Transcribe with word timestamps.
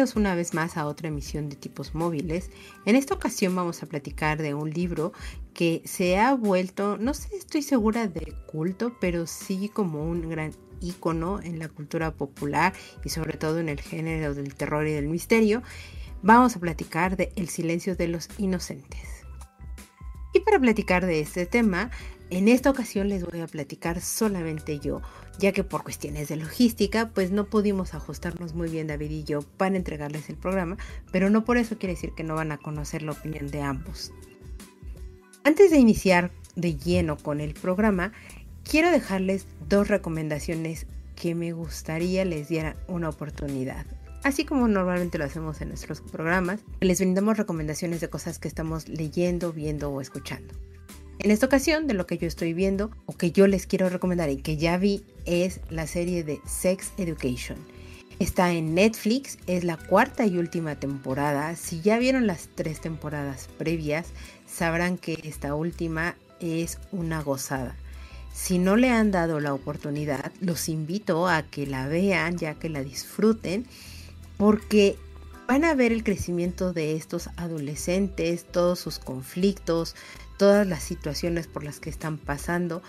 Bienvenidos 0.00 0.16
una 0.16 0.34
vez 0.34 0.54
más 0.54 0.78
a 0.78 0.86
otra 0.86 1.08
emisión 1.08 1.50
de 1.50 1.56
tipos 1.56 1.94
móviles. 1.94 2.50
En 2.86 2.96
esta 2.96 3.12
ocasión 3.12 3.54
vamos 3.54 3.82
a 3.82 3.86
platicar 3.86 4.40
de 4.40 4.54
un 4.54 4.70
libro 4.70 5.12
que 5.52 5.82
se 5.84 6.16
ha 6.16 6.32
vuelto, 6.32 6.96
no 6.96 7.12
sé, 7.12 7.36
estoy 7.36 7.60
segura 7.60 8.06
de 8.06 8.34
culto, 8.46 8.96
pero 8.98 9.26
sí 9.26 9.68
como 9.68 10.02
un 10.02 10.30
gran 10.30 10.52
ícono 10.80 11.42
en 11.42 11.58
la 11.58 11.68
cultura 11.68 12.14
popular 12.14 12.72
y 13.04 13.10
sobre 13.10 13.36
todo 13.36 13.58
en 13.58 13.68
el 13.68 13.78
género 13.78 14.32
del 14.32 14.54
terror 14.54 14.86
y 14.86 14.92
del 14.92 15.06
misterio. 15.06 15.62
Vamos 16.22 16.56
a 16.56 16.60
platicar 16.60 17.18
de 17.18 17.30
El 17.36 17.50
silencio 17.50 17.94
de 17.94 18.08
los 18.08 18.30
inocentes. 18.38 19.19
Para 20.50 20.62
platicar 20.62 21.06
de 21.06 21.20
este 21.20 21.46
tema, 21.46 21.92
en 22.28 22.48
esta 22.48 22.70
ocasión 22.70 23.08
les 23.08 23.24
voy 23.24 23.38
a 23.38 23.46
platicar 23.46 24.00
solamente 24.00 24.80
yo, 24.80 25.00
ya 25.38 25.52
que 25.52 25.62
por 25.62 25.84
cuestiones 25.84 26.26
de 26.26 26.34
logística, 26.34 27.10
pues 27.10 27.30
no 27.30 27.44
pudimos 27.44 27.94
ajustarnos 27.94 28.52
muy 28.54 28.68
bien 28.68 28.88
David 28.88 29.12
y 29.12 29.22
yo 29.22 29.42
para 29.42 29.76
entregarles 29.76 30.28
el 30.28 30.34
programa, 30.34 30.76
pero 31.12 31.30
no 31.30 31.44
por 31.44 31.56
eso 31.56 31.78
quiere 31.78 31.94
decir 31.94 32.14
que 32.16 32.24
no 32.24 32.34
van 32.34 32.50
a 32.50 32.58
conocer 32.58 33.02
la 33.02 33.12
opinión 33.12 33.48
de 33.52 33.62
ambos. 33.62 34.12
Antes 35.44 35.70
de 35.70 35.78
iniciar 35.78 36.32
de 36.56 36.74
lleno 36.74 37.16
con 37.16 37.40
el 37.40 37.54
programa, 37.54 38.10
quiero 38.64 38.90
dejarles 38.90 39.46
dos 39.68 39.86
recomendaciones 39.86 40.88
que 41.14 41.36
me 41.36 41.52
gustaría 41.52 42.24
les 42.24 42.48
dieran 42.48 42.74
una 42.88 43.08
oportunidad. 43.08 43.86
Así 44.22 44.44
como 44.44 44.68
normalmente 44.68 45.16
lo 45.16 45.24
hacemos 45.24 45.60
en 45.60 45.68
nuestros 45.68 46.02
programas, 46.02 46.60
les 46.80 47.00
brindamos 47.00 47.38
recomendaciones 47.38 48.00
de 48.00 48.10
cosas 48.10 48.38
que 48.38 48.48
estamos 48.48 48.88
leyendo, 48.88 49.52
viendo 49.52 49.90
o 49.90 50.00
escuchando. 50.00 50.54
En 51.20 51.30
esta 51.30 51.46
ocasión, 51.46 51.86
de 51.86 51.94
lo 51.94 52.06
que 52.06 52.18
yo 52.18 52.26
estoy 52.26 52.52
viendo 52.52 52.90
o 53.06 53.14
que 53.14 53.30
yo 53.30 53.46
les 53.46 53.66
quiero 53.66 53.88
recomendar 53.88 54.30
y 54.30 54.38
que 54.38 54.56
ya 54.56 54.76
vi 54.76 55.04
es 55.26 55.60
la 55.70 55.86
serie 55.86 56.24
de 56.24 56.40
Sex 56.46 56.92
Education. 56.98 57.58
Está 58.18 58.52
en 58.52 58.74
Netflix, 58.74 59.38
es 59.46 59.64
la 59.64 59.78
cuarta 59.78 60.26
y 60.26 60.36
última 60.36 60.76
temporada. 60.76 61.56
Si 61.56 61.80
ya 61.80 61.98
vieron 61.98 62.26
las 62.26 62.48
tres 62.54 62.80
temporadas 62.80 63.48
previas, 63.56 64.08
sabrán 64.46 64.98
que 64.98 65.18
esta 65.24 65.54
última 65.54 66.16
es 66.40 66.78
una 66.92 67.22
gozada. 67.22 67.76
Si 68.32 68.58
no 68.58 68.76
le 68.76 68.90
han 68.90 69.10
dado 69.10 69.40
la 69.40 69.54
oportunidad, 69.54 70.32
los 70.40 70.68
invito 70.68 71.28
a 71.28 71.42
que 71.42 71.66
la 71.66 71.88
vean, 71.88 72.38
ya 72.38 72.54
que 72.54 72.68
la 72.68 72.82
disfruten, 72.82 73.66
porque 74.40 74.96
van 75.46 75.66
a 75.66 75.74
ver 75.74 75.92
el 75.92 76.02
crecimiento 76.02 76.72
de 76.72 76.96
estos 76.96 77.28
adolescentes, 77.36 78.46
todos 78.46 78.78
sus 78.78 78.98
conflictos, 78.98 79.94
todas 80.38 80.66
las 80.66 80.82
situaciones 80.82 81.46
por 81.46 81.62
las 81.62 81.78
que 81.78 81.90
están 81.90 82.16
pasando, 82.16 82.82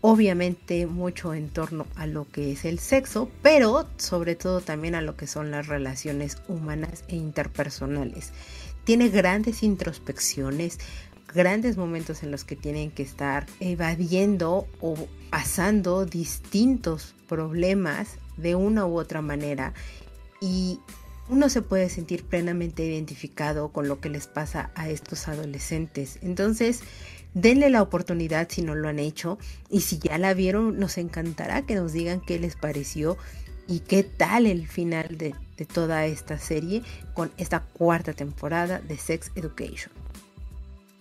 obviamente 0.00 0.84
mucho 0.88 1.32
en 1.32 1.48
torno 1.48 1.86
a 1.94 2.08
lo 2.08 2.28
que 2.28 2.50
es 2.50 2.64
el 2.64 2.80
sexo, 2.80 3.30
pero 3.40 3.88
sobre 3.98 4.34
todo 4.34 4.60
también 4.62 4.96
a 4.96 5.00
lo 5.00 5.16
que 5.16 5.28
son 5.28 5.52
las 5.52 5.68
relaciones 5.68 6.38
humanas 6.48 7.04
e 7.06 7.14
interpersonales. 7.14 8.32
Tiene 8.82 9.08
grandes 9.08 9.62
introspecciones, 9.62 10.80
grandes 11.32 11.76
momentos 11.76 12.24
en 12.24 12.32
los 12.32 12.42
que 12.42 12.56
tienen 12.56 12.90
que 12.90 13.04
estar 13.04 13.46
evadiendo 13.60 14.66
o 14.80 14.96
pasando 15.30 16.04
distintos 16.04 17.14
problemas 17.28 18.18
de 18.36 18.56
una 18.56 18.86
u 18.86 18.98
otra 18.98 19.22
manera 19.22 19.72
y 20.40 20.80
uno 21.28 21.48
se 21.48 21.62
puede 21.62 21.88
sentir 21.88 22.24
plenamente 22.24 22.84
identificado 22.84 23.70
con 23.70 23.88
lo 23.88 24.00
que 24.00 24.08
les 24.08 24.26
pasa 24.26 24.70
a 24.74 24.88
estos 24.88 25.26
adolescentes. 25.28 26.18
Entonces, 26.22 26.80
denle 27.34 27.68
la 27.68 27.82
oportunidad 27.82 28.48
si 28.48 28.62
no 28.62 28.74
lo 28.74 28.88
han 28.88 28.98
hecho 28.98 29.38
y 29.68 29.80
si 29.80 29.98
ya 29.98 30.18
la 30.18 30.34
vieron, 30.34 30.78
nos 30.78 30.98
encantará 30.98 31.62
que 31.62 31.74
nos 31.74 31.92
digan 31.92 32.20
qué 32.20 32.38
les 32.38 32.54
pareció 32.54 33.16
y 33.66 33.80
qué 33.80 34.04
tal 34.04 34.46
el 34.46 34.68
final 34.68 35.18
de, 35.18 35.34
toda 35.72 36.06
esta 36.06 36.38
serie 36.38 36.82
con 37.14 37.32
esta 37.38 37.60
cuarta 37.60 38.12
temporada 38.12 38.78
de 38.80 38.96
Sex 38.98 39.32
Education. 39.34 39.90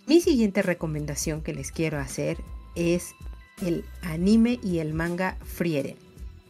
Mi 0.07 0.21
siguiente 0.21 0.61
recomendación 0.61 1.41
que 1.41 1.53
les 1.53 1.71
quiero 1.71 1.99
hacer 1.99 2.37
es 2.75 3.13
el 3.61 3.85
anime 4.01 4.59
y 4.63 4.79
el 4.79 4.93
manga 4.93 5.37
Frieren 5.43 6.04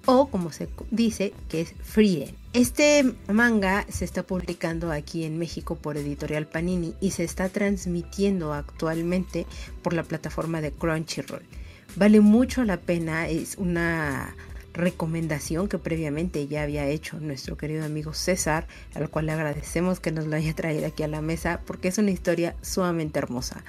o 0.06 0.28
como 0.28 0.52
se 0.52 0.70
dice 0.92 1.34
que 1.50 1.62
es 1.62 1.74
Frieren. 1.84 2.36
Este 2.54 3.04
manga 3.28 3.86
se 3.90 4.06
está 4.06 4.24
publicando 4.24 4.92
aquí 4.92 5.26
en 5.26 5.38
México 5.38 5.76
por 5.76 5.98
Editorial 5.98 6.48
Panini 6.48 6.94
y 7.02 7.12
se 7.12 7.24
está 7.24 7.50
transmitiendo 7.50 8.54
actualmente 8.54 9.46
por 9.82 9.94
la 9.94 10.04
plataforma 10.04 10.62
de 10.62 10.72
Crunchyroll. 10.72 11.44
Vale 11.96 12.20
mucho 12.22 12.64
la 12.64 12.78
pena, 12.78 13.28
es 13.28 13.56
una 13.58 14.36
recomendación 14.74 15.68
que 15.68 15.80
previamente 15.80 16.48
ya 16.48 16.64
había 16.64 16.88
hecho 16.88 17.20
nuestro 17.20 17.58
querido 17.58 17.86
amigo 17.86 18.14
César, 18.14 18.68
al 18.94 19.10
cual 19.10 19.28
le 19.28 19.32
agradecemos 19.32 20.00
que 20.00 20.12
nos 20.12 20.28
lo 20.28 20.36
haya 20.36 20.54
traído 20.54 20.86
aquí 20.86 21.04
a 21.04 21.08
la 21.08 21.22
mesa 21.22 21.62
porque 21.66 21.88
es 21.88 21.98
una 21.98 22.12
historia 22.12 22.56
sumamente 22.62 23.20
hermosa. 23.20 23.64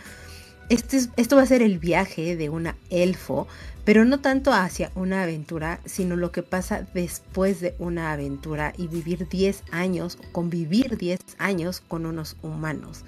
Este 0.69 1.00
esto 1.16 1.37
va 1.37 1.43
a 1.43 1.47
ser 1.47 1.62
el 1.62 1.78
viaje 1.78 2.37
de 2.37 2.49
una 2.49 2.77
elfo 2.91 3.47
pero 3.87 4.04
no 4.04 4.19
tanto 4.19 4.53
hacia 4.53 4.91
una 4.97 5.22
aventura, 5.22 5.78
sino 5.84 6.16
lo 6.16 6.32
que 6.32 6.43
pasa 6.43 6.84
después 6.93 7.60
de 7.60 7.77
una 7.78 8.10
aventura 8.10 8.72
y 8.76 8.88
vivir 8.88 9.28
10 9.28 9.62
años, 9.71 10.19
convivir 10.32 10.99
10 10.99 11.21
años 11.38 11.81
con 11.87 12.05
unos 12.05 12.37
humanos. 12.43 13.05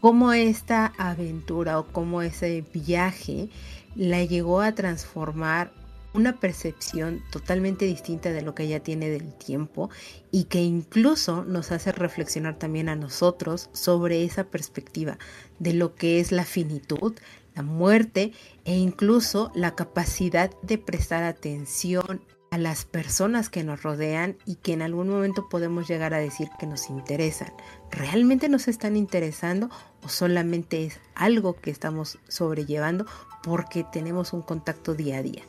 Cómo 0.00 0.32
esta 0.32 0.86
aventura 0.98 1.78
o 1.78 1.86
cómo 1.86 2.22
ese 2.22 2.64
viaje 2.74 3.48
la 3.94 4.24
llegó 4.24 4.62
a 4.62 4.74
transformar 4.74 5.70
una 6.14 6.38
percepción 6.38 7.22
totalmente 7.30 7.84
distinta 7.84 8.30
de 8.30 8.42
lo 8.42 8.54
que 8.54 8.62
ella 8.62 8.80
tiene 8.80 9.10
del 9.10 9.34
tiempo 9.34 9.90
y 10.30 10.44
que 10.44 10.62
incluso 10.62 11.44
nos 11.44 11.72
hace 11.72 11.92
reflexionar 11.92 12.58
también 12.58 12.88
a 12.88 12.96
nosotros 12.96 13.68
sobre 13.72 14.24
esa 14.24 14.44
perspectiva 14.44 15.18
de 15.58 15.74
lo 15.74 15.94
que 15.94 16.20
es 16.20 16.32
la 16.32 16.44
finitud, 16.44 17.14
la 17.54 17.62
muerte 17.62 18.32
e 18.64 18.76
incluso 18.76 19.50
la 19.54 19.74
capacidad 19.74 20.50
de 20.62 20.78
prestar 20.78 21.24
atención 21.24 22.22
a 22.52 22.58
las 22.58 22.84
personas 22.84 23.50
que 23.50 23.64
nos 23.64 23.82
rodean 23.82 24.36
y 24.46 24.54
que 24.54 24.72
en 24.72 24.82
algún 24.82 25.08
momento 25.08 25.48
podemos 25.48 25.88
llegar 25.88 26.14
a 26.14 26.18
decir 26.18 26.48
que 26.60 26.68
nos 26.68 26.88
interesan. 26.88 27.52
¿Realmente 27.90 28.48
nos 28.48 28.68
están 28.68 28.96
interesando 28.96 29.70
o 30.04 30.08
solamente 30.08 30.84
es 30.84 31.00
algo 31.16 31.56
que 31.56 31.72
estamos 31.72 32.20
sobrellevando 32.28 33.06
porque 33.42 33.84
tenemos 33.92 34.32
un 34.32 34.42
contacto 34.42 34.94
día 34.94 35.18
a 35.18 35.22
día? 35.22 35.42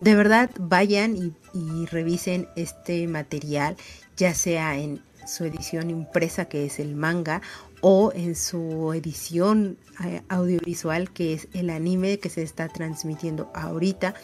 De 0.00 0.14
verdad, 0.14 0.50
vayan 0.58 1.34
y, 1.54 1.86
revisen 1.86 2.48
este 2.54 3.08
material, 3.08 3.76
ya 4.16 4.34
sea 4.34 4.76
en 4.76 5.02
su 5.26 5.44
edición 5.44 5.90
impresa 5.90 6.44
que 6.44 6.66
es 6.66 6.78
el 6.78 6.94
manga 6.94 7.40
o 7.80 8.12
en 8.14 8.36
su 8.36 8.92
edición 8.92 9.78
eh, 10.04 10.22
audiovisual 10.28 11.10
que 11.10 11.32
es 11.32 11.48
el 11.52 11.70
anime 11.70 12.18
que 12.18 12.28
se 12.28 12.42
está 12.42 12.68
transmitiendo 12.68 13.50
ahorita. 13.54 14.14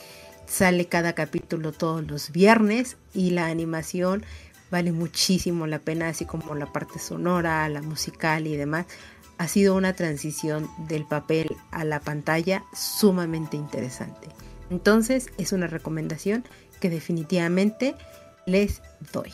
Sale 0.46 0.86
cada 0.86 1.14
capítulo 1.14 1.72
todos 1.72 2.06
los 2.06 2.30
viernes 2.32 2.98
y 3.14 3.30
la 3.30 3.46
animación 3.46 4.24
vale 4.70 4.92
muchísimo 4.92 5.66
la 5.66 5.78
pena, 5.78 6.08
así 6.08 6.26
como 6.26 6.54
la 6.54 6.66
parte 6.66 6.98
sonora, 6.98 7.68
la 7.68 7.80
musical 7.80 8.46
y 8.46 8.56
demás. 8.56 8.86
Ha 9.38 9.48
sido 9.48 9.74
una 9.74 9.94
transición 9.94 10.68
del 10.88 11.06
papel 11.06 11.56
a 11.70 11.84
la 11.84 12.00
pantalla 12.00 12.64
sumamente 12.74 13.56
interesante. 13.56 14.28
Entonces 14.72 15.26
es 15.36 15.52
una 15.52 15.66
recomendación 15.66 16.44
que 16.80 16.88
definitivamente 16.88 17.94
les 18.46 18.80
doy. 19.12 19.30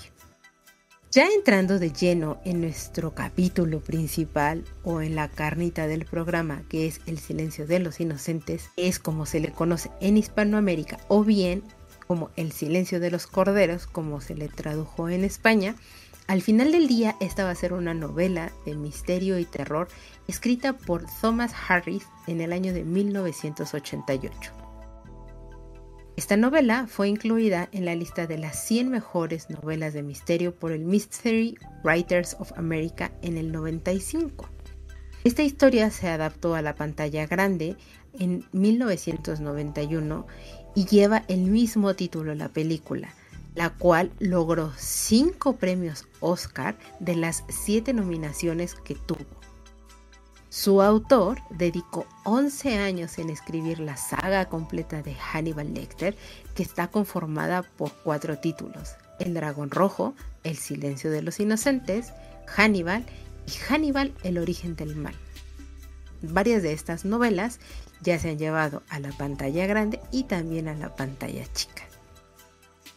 Ya 1.12 1.28
entrando 1.28 1.78
de 1.78 1.92
lleno 1.92 2.40
en 2.44 2.60
nuestro 2.60 3.14
capítulo 3.14 3.78
principal 3.78 4.64
o 4.82 5.00
en 5.00 5.14
la 5.14 5.28
carnita 5.28 5.86
del 5.86 6.06
programa, 6.06 6.64
que 6.68 6.88
es 6.88 7.00
El 7.06 7.20
silencio 7.20 7.68
de 7.68 7.78
los 7.78 8.00
inocentes, 8.00 8.70
es 8.76 8.98
como 8.98 9.26
se 9.26 9.38
le 9.38 9.52
conoce 9.52 9.90
en 10.00 10.16
Hispanoamérica 10.16 10.98
o 11.06 11.22
bien 11.22 11.62
como 12.08 12.30
El 12.34 12.50
silencio 12.50 12.98
de 12.98 13.12
los 13.12 13.28
corderos, 13.28 13.86
como 13.86 14.20
se 14.20 14.34
le 14.34 14.48
tradujo 14.48 15.08
en 15.08 15.22
España, 15.22 15.76
al 16.26 16.42
final 16.42 16.72
del 16.72 16.88
día 16.88 17.14
esta 17.20 17.44
va 17.44 17.50
a 17.50 17.54
ser 17.54 17.72
una 17.72 17.94
novela 17.94 18.50
de 18.66 18.74
misterio 18.74 19.38
y 19.38 19.44
terror 19.44 19.86
escrita 20.26 20.72
por 20.72 21.04
Thomas 21.22 21.54
Harris 21.68 22.02
en 22.26 22.40
el 22.40 22.52
año 22.52 22.74
de 22.74 22.82
1988. 22.82 24.57
Esta 26.18 26.36
novela 26.36 26.88
fue 26.88 27.08
incluida 27.08 27.68
en 27.70 27.84
la 27.84 27.94
lista 27.94 28.26
de 28.26 28.38
las 28.38 28.66
100 28.66 28.90
mejores 28.90 29.50
novelas 29.50 29.94
de 29.94 30.02
misterio 30.02 30.52
por 30.52 30.72
el 30.72 30.84
Mystery 30.84 31.56
Writers 31.84 32.34
of 32.40 32.50
America 32.56 33.12
en 33.22 33.38
el 33.38 33.52
95. 33.52 34.48
Esta 35.22 35.44
historia 35.44 35.92
se 35.92 36.08
adaptó 36.08 36.56
a 36.56 36.60
la 36.62 36.74
pantalla 36.74 37.24
grande 37.28 37.76
en 38.18 38.44
1991 38.50 40.26
y 40.74 40.86
lleva 40.86 41.22
el 41.28 41.42
mismo 41.42 41.94
título 41.94 42.34
la 42.34 42.48
película, 42.48 43.14
la 43.54 43.70
cual 43.70 44.10
logró 44.18 44.72
5 44.76 45.54
premios 45.54 46.08
Oscar 46.18 46.76
de 46.98 47.14
las 47.14 47.44
7 47.48 47.92
nominaciones 47.92 48.74
que 48.74 48.96
tuvo. 48.96 49.37
Su 50.50 50.80
autor 50.80 51.38
dedicó 51.50 52.06
11 52.24 52.78
años 52.78 53.18
en 53.18 53.28
escribir 53.28 53.80
la 53.80 53.98
saga 53.98 54.48
completa 54.48 55.02
de 55.02 55.14
Hannibal 55.14 55.74
Lecter, 55.74 56.16
que 56.54 56.62
está 56.62 56.88
conformada 56.88 57.62
por 57.62 57.92
cuatro 58.02 58.38
títulos: 58.38 58.94
El 59.20 59.34
dragón 59.34 59.70
rojo, 59.70 60.14
El 60.44 60.56
silencio 60.56 61.10
de 61.10 61.20
los 61.20 61.38
inocentes, 61.38 62.14
Hannibal 62.46 63.04
y 63.46 63.52
Hannibal, 63.68 64.14
el 64.22 64.38
origen 64.38 64.74
del 64.74 64.96
mal. 64.96 65.14
Varias 66.22 66.62
de 66.62 66.72
estas 66.72 67.04
novelas 67.04 67.60
ya 68.00 68.18
se 68.18 68.30
han 68.30 68.38
llevado 68.38 68.82
a 68.88 69.00
la 69.00 69.10
pantalla 69.12 69.66
grande 69.66 70.00
y 70.10 70.24
también 70.24 70.68
a 70.68 70.74
la 70.74 70.96
pantalla 70.96 71.44
chica. 71.52 71.82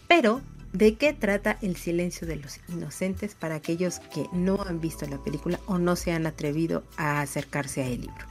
Pero, 0.08 0.42
¿de 0.74 0.96
qué 0.96 1.14
trata 1.14 1.58
El 1.62 1.76
silencio 1.76 2.28
de 2.28 2.38
los 2.38 2.60
inocentes 2.70 3.36
para 3.36 3.56
aquellos 3.56 4.00
que 4.00 4.28
no 4.32 4.62
han 4.62 4.80
visto 4.80 5.06
la 5.08 5.18
película 5.18 5.60
o 5.66 5.78
no 5.78 5.96
se 5.96 6.12
han 6.12 6.26
atrevido 6.26 6.84
a 6.98 7.22
acercarse 7.22 7.84
a 7.84 7.88
el 7.88 8.02
libro? 8.02 8.26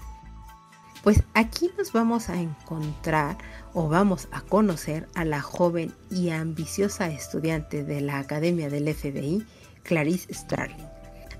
Pues 1.02 1.22
aquí 1.32 1.70
nos 1.78 1.92
vamos 1.92 2.28
a 2.28 2.40
encontrar 2.40 3.38
o 3.72 3.88
vamos 3.88 4.28
a 4.32 4.42
conocer 4.42 5.08
a 5.14 5.24
la 5.24 5.40
joven 5.40 5.94
y 6.10 6.28
ambiciosa 6.28 7.08
estudiante 7.08 7.84
de 7.84 8.02
la 8.02 8.18
Academia 8.18 8.68
del 8.68 8.92
FBI, 8.94 9.46
Clarice 9.82 10.32
Starling, 10.32 10.86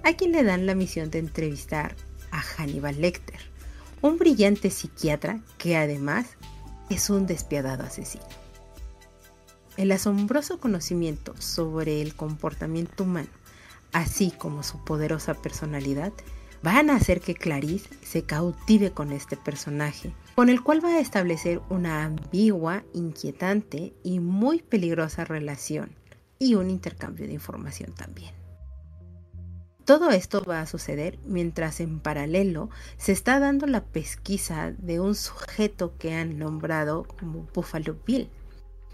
a 0.03 0.15
quien 0.15 0.33
le 0.33 0.45
dan 0.45 0.65
la 0.65 0.75
misión 0.75 1.11
de 1.11 1.19
entrevistar 1.19 1.95
a 2.31 2.41
Hannibal 2.41 3.01
Lecter, 3.01 3.41
un 4.01 4.17
brillante 4.17 4.71
psiquiatra 4.71 5.41
que 5.59 5.77
además 5.77 6.27
es 6.89 7.11
un 7.11 7.27
despiadado 7.27 7.83
asesino. 7.85 8.40
El 9.77 9.93
asombroso 9.93 10.59
conocimiento 10.59 11.35
sobre 11.39 12.03
el 12.03 12.15
comportamiento 12.15 13.05
humano, 13.05 13.29
así 13.93 14.31
como 14.31 14.63
su 14.63 14.85
poderosa 14.85 15.35
personalidad, 15.35 16.13
van 16.63 16.91
a 16.91 16.97
hacer 16.97 17.21
que 17.21 17.35
Clarice 17.35 17.89
se 18.03 18.25
cautive 18.25 18.91
con 18.93 19.13
este 19.13 19.37
personaje, 19.37 20.13
con 20.35 20.49
el 20.49 20.63
cual 20.63 20.85
va 20.85 20.91
a 20.91 21.01
establecer 21.01 21.61
una 21.71 22.05
ambigua, 22.05 22.85
inquietante 22.93 23.95
y 24.03 24.21
muy 24.21 24.61
peligrosa 24.61 25.25
relación 25.25 25.91
y 26.39 26.55
un 26.55 26.71
intercambio 26.71 27.27
de 27.27 27.35
información 27.35 27.93
también. 27.95 28.35
Todo 29.85 30.11
esto 30.11 30.45
va 30.45 30.61
a 30.61 30.67
suceder 30.67 31.19
mientras 31.25 31.81
en 31.81 32.01
paralelo 32.01 32.71
se 32.97 33.13
está 33.13 33.41
dando 33.41 33.67
la 33.67 33.85
pesquisa 33.85 34.73
de 34.73 35.01
un 35.01 35.15
sujeto 35.15 35.97
que 35.99 36.15
han 36.15 36.39
nombrado 36.39 37.07
como 37.19 37.49
Buffalo 37.53 37.97
Bill. 38.07 38.31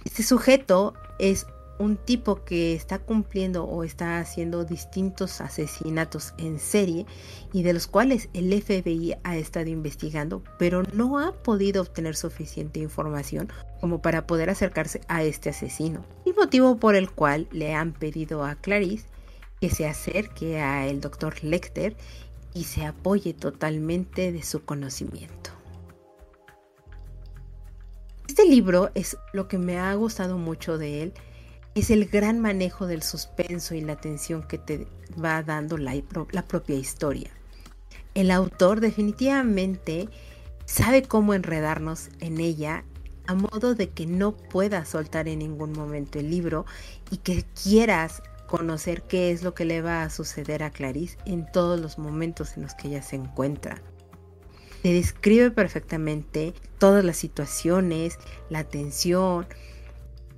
Este 0.07 0.23
sujeto 0.23 0.95
es 1.19 1.49
un 1.81 1.97
tipo 1.97 2.45
que 2.45 2.75
está 2.75 3.01
cumpliendo 3.01 3.65
o 3.65 3.83
está 3.83 4.21
haciendo 4.21 4.65
distintos 4.65 5.41
asesinatos 5.41 6.33
en 6.39 6.61
serie 6.61 7.07
y 7.53 7.65
de 7.65 7.73
los 7.73 7.89
cuales 7.89 8.29
el 8.33 8.53
FBI 8.63 9.17
ha 9.25 9.37
estado 9.37 9.69
investigando, 9.69 10.45
pero 10.61 10.85
no 10.93 11.19
ha 11.19 11.33
podido 11.33 11.83
obtener 11.83 12.15
suficiente 12.15 12.79
información 12.79 13.53
como 13.81 14.01
para 14.01 14.29
poder 14.29 14.49
acercarse 14.49 15.01
a 15.09 15.25
este 15.25 15.51
asesino. 15.51 16.05
El 16.25 16.37
motivo 16.37 16.77
por 16.77 16.95
el 16.95 17.11
cual 17.11 17.49
le 17.51 17.75
han 17.75 17.93
pedido 17.93 18.45
a 18.45 18.55
Clarice 18.55 19.09
que 19.61 19.71
se 19.71 19.89
acerque 19.89 20.61
a 20.61 20.87
el 20.87 21.01
doctor 21.01 21.43
Lecter 21.43 21.97
y 22.55 22.63
se 22.63 22.87
apoye 22.87 23.35
totalmente 23.35 24.31
de 24.31 24.45
su 24.45 24.65
conocimiento. 24.65 25.56
Este 28.37 28.51
libro 28.51 28.91
es 28.95 29.17
lo 29.33 29.49
que 29.49 29.57
me 29.57 29.79
ha 29.79 29.95
gustado 29.95 30.37
mucho 30.37 30.77
de 30.77 31.03
él, 31.03 31.15
es 31.75 31.89
el 31.89 32.05
gran 32.05 32.39
manejo 32.39 32.87
del 32.87 33.03
suspenso 33.03 33.75
y 33.75 33.81
la 33.81 33.97
tensión 33.97 34.43
que 34.43 34.59
te 34.59 34.87
va 35.19 35.43
dando 35.43 35.79
la, 35.79 35.95
la 36.33 36.43
propia 36.43 36.77
historia. 36.77 37.31
El 38.13 38.31
autor 38.31 38.81
definitivamente 38.81 40.11
sabe 40.67 41.03
cómo 41.03 41.33
enredarnos 41.33 42.11
en 42.21 42.39
ella 42.39 42.85
a 43.27 43.33
modo 43.33 43.75
de 43.75 43.89
que 43.89 44.05
no 44.05 44.37
puedas 44.37 44.91
soltar 44.91 45.29
en 45.29 45.39
ningún 45.39 45.73
momento 45.73 46.19
el 46.19 46.29
libro 46.29 46.67
y 47.11 47.17
que 47.17 47.43
quieras 47.63 48.23
conocer 48.47 49.01
qué 49.01 49.31
es 49.31 49.43
lo 49.43 49.55
que 49.55 49.65
le 49.65 49.81
va 49.81 50.03
a 50.03 50.11
suceder 50.11 50.63
a 50.63 50.69
Clarice 50.69 51.17
en 51.25 51.51
todos 51.51 51.81
los 51.81 51.97
momentos 51.97 52.59
en 52.59 52.65
los 52.65 52.75
que 52.75 52.89
ella 52.89 53.01
se 53.01 53.17
encuentra. 53.17 53.81
Te 54.83 54.93
describe 54.93 55.51
perfectamente 55.51 56.55
todas 56.79 57.05
las 57.05 57.17
situaciones, 57.17 58.19
la 58.51 58.65
tensión, 58.65 59.47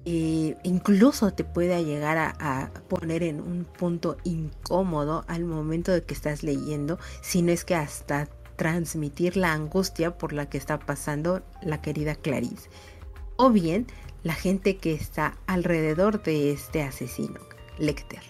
e 0.05 0.57
incluso 0.63 1.33
te 1.35 1.45
puede 1.45 1.85
llegar 1.85 2.17
a, 2.17 2.35
a, 2.41 2.71
poner 2.89 3.23
en 3.23 3.41
un 3.41 3.65
punto 3.65 4.17
incómodo 4.25 5.25
al 5.29 5.45
momento 5.45 5.93
de 5.93 6.03
que 6.03 6.15
estás 6.15 6.43
leyendo, 6.43 6.99
si 7.21 7.43
no 7.43 7.53
es 7.53 7.65
que 7.65 7.75
hasta 7.75 8.29
transmitir 8.57 9.37
la 9.37 9.53
angustia 9.53 10.19
por 10.19 10.33
la 10.33 10.49
que 10.49 10.59
está 10.59 10.79
pasando 10.79 11.43
la 11.63 11.81
querida 11.81 12.15
Clarice. 12.15 12.71
O 13.37 13.51
bien 13.51 13.87
la 14.25 14.35
gente 14.35 14.77
que 14.77 14.93
está 14.93 15.37
alrededor 15.47 16.23
de 16.23 16.53
este 16.53 16.83
asesino. 16.83 17.41
Lecter. 17.79 18.23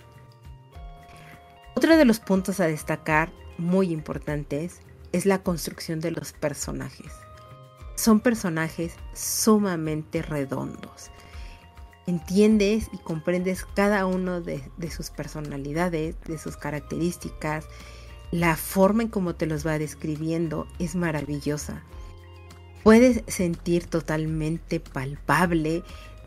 Otro 1.75 1.97
de 1.97 2.05
los 2.05 2.21
puntos 2.21 2.61
a 2.61 2.67
destacar 2.67 3.31
muy 3.57 3.93
importantes 3.93 4.81
es 5.13 5.27
la 5.27 5.43
construcción 5.43 6.01
de 6.01 6.11
los 6.11 6.33
personajes. 6.33 7.13
Son 7.95 8.21
personajes 8.21 8.95
sumamente 9.15 10.23
redondos. 10.23 11.11
Entiendes 12.07 12.89
y 12.93 12.99
comprendes 12.99 13.67
cada 13.75 14.07
uno 14.07 14.41
de, 14.41 14.63
sus 14.91 15.11
personalidades, 15.11 16.17
de 16.27 16.39
sus 16.39 16.57
características. 16.57 17.67
La 18.31 18.57
forma 18.57 19.03
en 19.03 19.09
cómo 19.09 19.35
te 19.35 19.47
los 19.47 19.67
va 19.67 19.79
describiendo 19.79 20.67
es 20.79 20.95
maravillosa. 20.95 21.83
Puedes 22.83 23.23
sentir 23.27 23.87
totalmente 23.87 24.81
palpable 24.81 25.83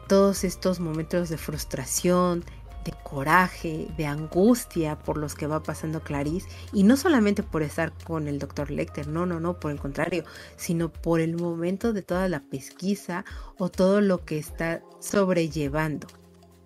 todos 0.07 0.43
estos 0.43 0.79
momentos 0.79 1.29
de 1.29 1.37
frustración, 1.37 2.43
de 2.83 2.93
coraje, 3.03 3.87
de 3.97 4.05
angustia 4.05 4.97
por 4.97 5.17
los 5.17 5.35
que 5.35 5.47
va 5.47 5.63
pasando 5.63 6.01
Clarice, 6.01 6.47
y 6.73 6.83
no 6.83 6.97
solamente 6.97 7.43
por 7.43 7.63
estar 7.63 7.93
con 8.05 8.27
el 8.27 8.39
doctor 8.39 8.71
Lecter, 8.71 9.07
no, 9.07 9.25
no, 9.25 9.39
no, 9.39 9.59
por 9.59 9.71
el 9.71 9.79
contrario, 9.79 10.23
sino 10.55 10.91
por 10.91 11.19
el 11.19 11.35
momento 11.35 11.93
de 11.93 12.01
toda 12.01 12.27
la 12.29 12.41
pesquisa 12.41 13.25
o 13.57 13.69
todo 13.69 14.01
lo 14.01 14.25
que 14.25 14.37
está 14.37 14.81
sobrellevando. 14.99 16.07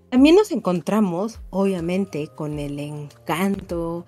También 0.09 0.35
nos 0.35 0.51
encontramos, 0.51 1.39
obviamente, 1.49 2.27
con 2.27 2.59
el 2.59 2.79
encanto, 2.79 4.05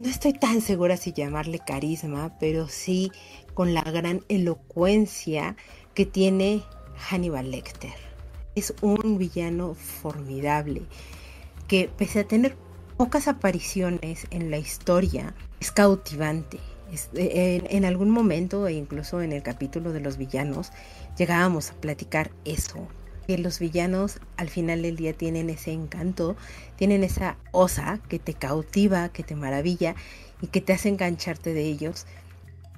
no 0.00 0.08
estoy 0.08 0.32
tan 0.32 0.60
segura 0.60 0.96
si 0.96 1.12
llamarle 1.12 1.58
carisma, 1.58 2.36
pero 2.38 2.68
sí 2.68 3.10
con 3.54 3.74
la 3.74 3.82
gran 3.82 4.22
elocuencia 4.28 5.56
que 5.94 6.06
tiene 6.06 6.62
Hannibal 6.96 7.50
Lecter. 7.50 7.94
Es 8.54 8.74
un 8.80 9.18
villano 9.18 9.74
formidable 9.74 10.82
que 11.68 11.88
pese 11.96 12.20
a 12.20 12.24
tener 12.24 12.56
pocas 12.96 13.28
apariciones 13.28 14.26
en 14.30 14.50
la 14.50 14.58
historia, 14.58 15.34
es 15.60 15.70
cautivante. 15.70 16.58
Eh, 17.14 17.62
en, 17.68 17.84
algún 17.84 18.10
momento, 18.10 18.66
e 18.66 18.72
incluso 18.72 19.20
en 19.20 19.32
el 19.32 19.42
capítulo 19.42 19.92
de 19.92 20.00
los 20.00 20.16
villanos, 20.16 20.72
llegábamos 21.16 21.70
a 21.70 21.74
platicar 21.74 22.30
eso, 22.46 22.88
que 23.26 23.36
los 23.36 23.58
villanos 23.58 24.20
al 24.38 24.48
final 24.48 24.80
del 24.82 24.96
día 24.96 25.12
tienen 25.12 25.50
ese 25.50 25.72
encanto, 25.72 26.34
tienen 26.76 27.04
esa 27.04 27.36
osa 27.52 28.00
que 28.08 28.18
te 28.18 28.32
cautiva, 28.32 29.10
que 29.10 29.22
te 29.22 29.36
maravilla 29.36 29.94
y 30.40 30.46
que 30.46 30.62
te 30.62 30.72
hace 30.72 30.88
engancharte 30.88 31.52
de 31.52 31.62
ellos 31.66 32.06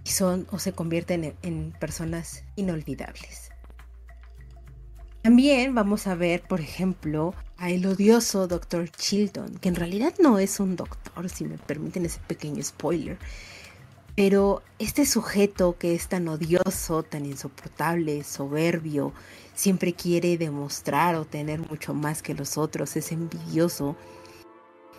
y 0.04 0.10
son 0.10 0.48
o 0.50 0.58
se 0.58 0.72
convierten 0.72 1.36
en 1.42 1.72
personas 1.78 2.42
inolvidables. 2.56 3.49
También 5.22 5.74
vamos 5.74 6.06
a 6.06 6.14
ver, 6.14 6.40
por 6.40 6.60
ejemplo, 6.60 7.34
a 7.58 7.70
el 7.70 7.84
odioso 7.84 8.48
Dr. 8.48 8.88
Chilton, 8.90 9.58
que 9.58 9.68
en 9.68 9.74
realidad 9.74 10.14
no 10.18 10.38
es 10.38 10.60
un 10.60 10.76
doctor, 10.76 11.28
si 11.28 11.44
me 11.44 11.58
permiten 11.58 12.06
ese 12.06 12.20
pequeño 12.26 12.62
spoiler. 12.62 13.18
Pero 14.16 14.62
este 14.78 15.04
sujeto 15.04 15.76
que 15.78 15.94
es 15.94 16.08
tan 16.08 16.26
odioso, 16.28 17.02
tan 17.02 17.26
insoportable, 17.26 18.24
soberbio, 18.24 19.12
siempre 19.54 19.92
quiere 19.92 20.38
demostrar 20.38 21.16
o 21.16 21.26
tener 21.26 21.60
mucho 21.60 21.92
más 21.92 22.22
que 22.22 22.34
los 22.34 22.56
otros, 22.56 22.96
es 22.96 23.12
envidioso. 23.12 23.96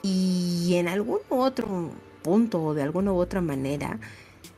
Y 0.03 0.75
en 0.75 0.87
algún 0.87 1.19
otro 1.29 1.89
punto 2.21 2.61
o 2.61 2.73
de 2.75 2.83
alguna 2.83 3.11
u 3.11 3.17
otra 3.17 3.41
manera, 3.41 3.99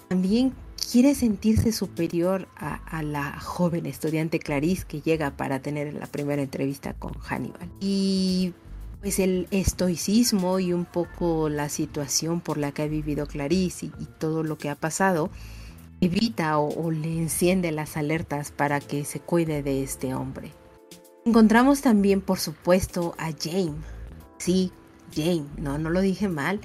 también 0.09 0.53
quiere 0.91 1.15
sentirse 1.15 1.71
superior 1.71 2.47
a, 2.55 3.03
la 3.03 3.39
joven 3.39 3.85
estudiante 3.85 4.39
Clarice 4.39 4.85
que 4.85 5.01
llega 5.01 5.31
para 5.31 5.59
tener 5.59 5.93
la 5.93 6.07
primera 6.07 6.41
entrevista 6.41 6.93
con 6.93 7.13
Hannibal. 7.13 7.69
Y 7.79 8.53
pues 9.01 9.19
el 9.19 9.47
estoicismo 9.51 10.59
y 10.59 10.73
un 10.73 10.85
poco 10.85 11.49
la 11.49 11.69
situación 11.69 12.39
por 12.39 12.57
la 12.57 12.71
que 12.71 12.83
ha 12.83 12.87
vivido 12.87 13.27
Clarice 13.27 13.87
y, 13.87 14.05
todo 14.19 14.43
lo 14.43 14.57
que 14.57 14.69
ha 14.69 14.75
pasado 14.75 15.29
evita 15.99 16.57
o, 16.57 16.91
le 16.91 17.17
enciende 17.17 17.71
las 17.71 17.97
alertas 17.97 18.51
para 18.51 18.79
que 18.79 19.05
se 19.05 19.19
cuide 19.19 19.63
de 19.63 19.83
este 19.83 20.13
hombre. 20.13 20.51
Encontramos 21.25 21.81
también, 21.81 22.21
por 22.21 22.39
supuesto, 22.39 23.15
a 23.17 23.31
James. 23.31 23.85
Sí, 24.37 24.71
James, 25.15 25.47
no, 25.57 25.77
no 25.77 25.89
lo 25.89 26.01
dije 26.01 26.27
mal 26.27 26.59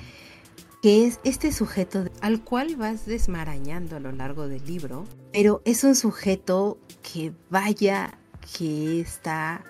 que 0.82 1.06
es 1.06 1.18
este 1.24 1.52
sujeto 1.52 2.04
al 2.20 2.42
cual 2.44 2.76
vas 2.76 3.06
desmarañando 3.06 3.96
a 3.96 4.00
lo 4.00 4.12
largo 4.12 4.48
del 4.48 4.64
libro, 4.64 5.04
pero 5.32 5.60
es 5.64 5.84
un 5.84 5.94
sujeto 5.94 6.78
que 7.02 7.32
vaya 7.50 8.18
que 8.56 9.00
está 9.00 9.64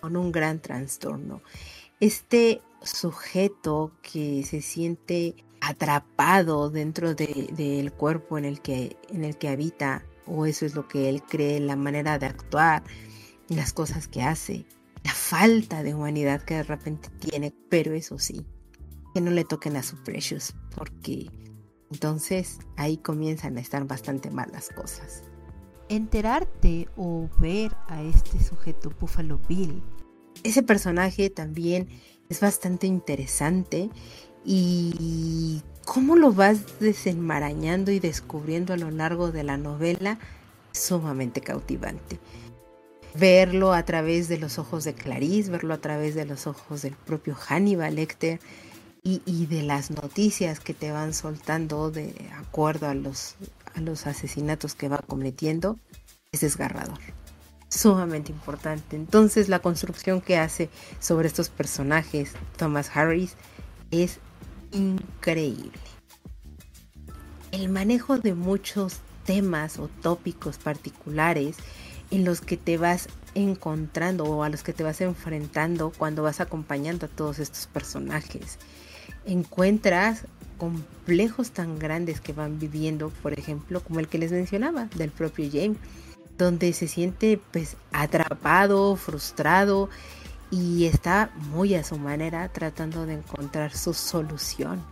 con 0.00 0.16
un 0.16 0.32
gran 0.32 0.60
trastorno. 0.60 1.42
Este 2.00 2.62
sujeto 2.82 3.92
que 4.02 4.44
se 4.44 4.62
siente 4.62 5.34
atrapado 5.60 6.70
dentro 6.70 7.14
del 7.14 7.92
cuerpo 7.92 8.38
en 8.38 8.44
el, 8.44 8.60
que, 8.60 8.96
en 9.10 9.24
el 9.24 9.36
que 9.36 9.48
habita, 9.48 10.04
o 10.26 10.46
eso 10.46 10.64
es 10.66 10.74
lo 10.74 10.86
que 10.86 11.08
él 11.08 11.22
cree, 11.22 11.60
la 11.60 11.76
manera 11.76 12.18
de 12.18 12.26
actuar, 12.26 12.82
las 13.48 13.72
cosas 13.72 14.08
que 14.08 14.22
hace, 14.22 14.64
la 15.04 15.12
falta 15.12 15.82
de 15.82 15.94
humanidad 15.94 16.42
que 16.42 16.54
de 16.54 16.62
repente 16.62 17.08
tiene, 17.20 17.52
pero 17.68 17.94
eso 17.94 18.18
sí, 18.18 18.44
que 19.16 19.22
no 19.22 19.30
le 19.30 19.46
toquen 19.46 19.78
a 19.78 19.82
su 19.82 19.96
Precious, 19.96 20.52
porque 20.74 21.30
entonces 21.90 22.58
ahí 22.76 22.98
comienzan 22.98 23.56
a 23.56 23.62
estar 23.62 23.82
bastante 23.86 24.30
mal 24.30 24.50
las 24.52 24.68
cosas. 24.68 25.22
Enterarte 25.88 26.86
o 26.98 27.26
ver 27.40 27.74
a 27.88 28.02
este 28.02 28.44
sujeto 28.44 28.92
Buffalo 29.00 29.40
Bill, 29.48 29.82
ese 30.44 30.62
personaje 30.62 31.30
también 31.30 31.88
es 32.28 32.40
bastante 32.40 32.86
interesante 32.86 33.88
y 34.44 35.62
cómo 35.86 36.14
lo 36.14 36.34
vas 36.34 36.78
desenmarañando 36.78 37.92
y 37.92 38.00
descubriendo 38.00 38.74
a 38.74 38.76
lo 38.76 38.90
largo 38.90 39.32
de 39.32 39.44
la 39.44 39.56
novela 39.56 40.18
sumamente 40.72 41.40
cautivante. 41.40 42.20
Verlo 43.14 43.72
a 43.72 43.82
través 43.86 44.28
de 44.28 44.36
los 44.36 44.58
ojos 44.58 44.84
de 44.84 44.92
Clarice, 44.92 45.50
verlo 45.50 45.72
a 45.72 45.78
través 45.78 46.14
de 46.14 46.26
los 46.26 46.46
ojos 46.46 46.82
del 46.82 46.96
propio 46.96 47.34
Hannibal 47.34 47.94
Lecter, 47.94 48.40
y, 49.06 49.46
de 49.46 49.62
las 49.62 49.92
noticias 49.92 50.58
que 50.58 50.74
te 50.74 50.90
van 50.90 51.14
soltando 51.14 51.92
de 51.92 52.12
acuerdo 52.36 52.88
a 52.88 52.94
los, 52.94 53.36
a 53.74 53.80
los 53.80 54.06
asesinatos 54.06 54.74
que 54.74 54.88
va 54.88 54.98
cometiendo 54.98 55.78
es 56.32 56.40
desgarrador. 56.40 56.98
Sumamente 57.68 58.32
importante. 58.32 58.96
Entonces 58.96 59.48
la 59.48 59.60
construcción 59.60 60.20
que 60.20 60.38
hace 60.38 60.70
sobre 60.98 61.28
estos 61.28 61.50
personajes 61.50 62.32
Thomas 62.56 62.90
Harris 62.94 63.34
es 63.92 64.18
increíble. 64.72 65.70
El 67.52 67.68
manejo 67.68 68.18
de 68.18 68.34
muchos 68.34 68.96
temas 69.24 69.78
o 69.78 69.88
tópicos 70.02 70.58
particulares 70.58 71.56
en 72.10 72.24
los 72.24 72.40
que 72.40 72.56
te 72.56 72.76
vas 72.76 73.08
encontrando 73.34 74.24
o 74.24 74.42
a 74.42 74.48
los 74.48 74.64
que 74.64 74.72
te 74.72 74.82
vas 74.82 75.00
enfrentando 75.00 75.92
cuando 75.96 76.24
vas 76.24 76.40
acompañando 76.40 77.06
a 77.06 77.08
todos 77.08 77.38
estos 77.38 77.66
personajes 77.68 78.58
encuentras 79.26 80.24
complejos 80.58 81.50
tan 81.50 81.78
grandes 81.78 82.20
que 82.20 82.32
van 82.32 82.58
viviendo, 82.58 83.10
por 83.22 83.38
ejemplo, 83.38 83.80
como 83.82 84.00
el 84.00 84.08
que 84.08 84.18
les 84.18 84.32
mencionaba, 84.32 84.88
del 84.96 85.10
propio 85.10 85.48
James, 85.52 85.78
donde 86.38 86.72
se 86.72 86.88
siente 86.88 87.40
pues 87.52 87.76
atrapado, 87.92 88.96
frustrado 88.96 89.88
y 90.50 90.86
está 90.86 91.30
muy 91.50 91.74
a 91.74 91.84
su 91.84 91.98
manera 91.98 92.48
tratando 92.48 93.06
de 93.06 93.14
encontrar 93.14 93.72
su 93.74 93.94
solución. 93.94 94.82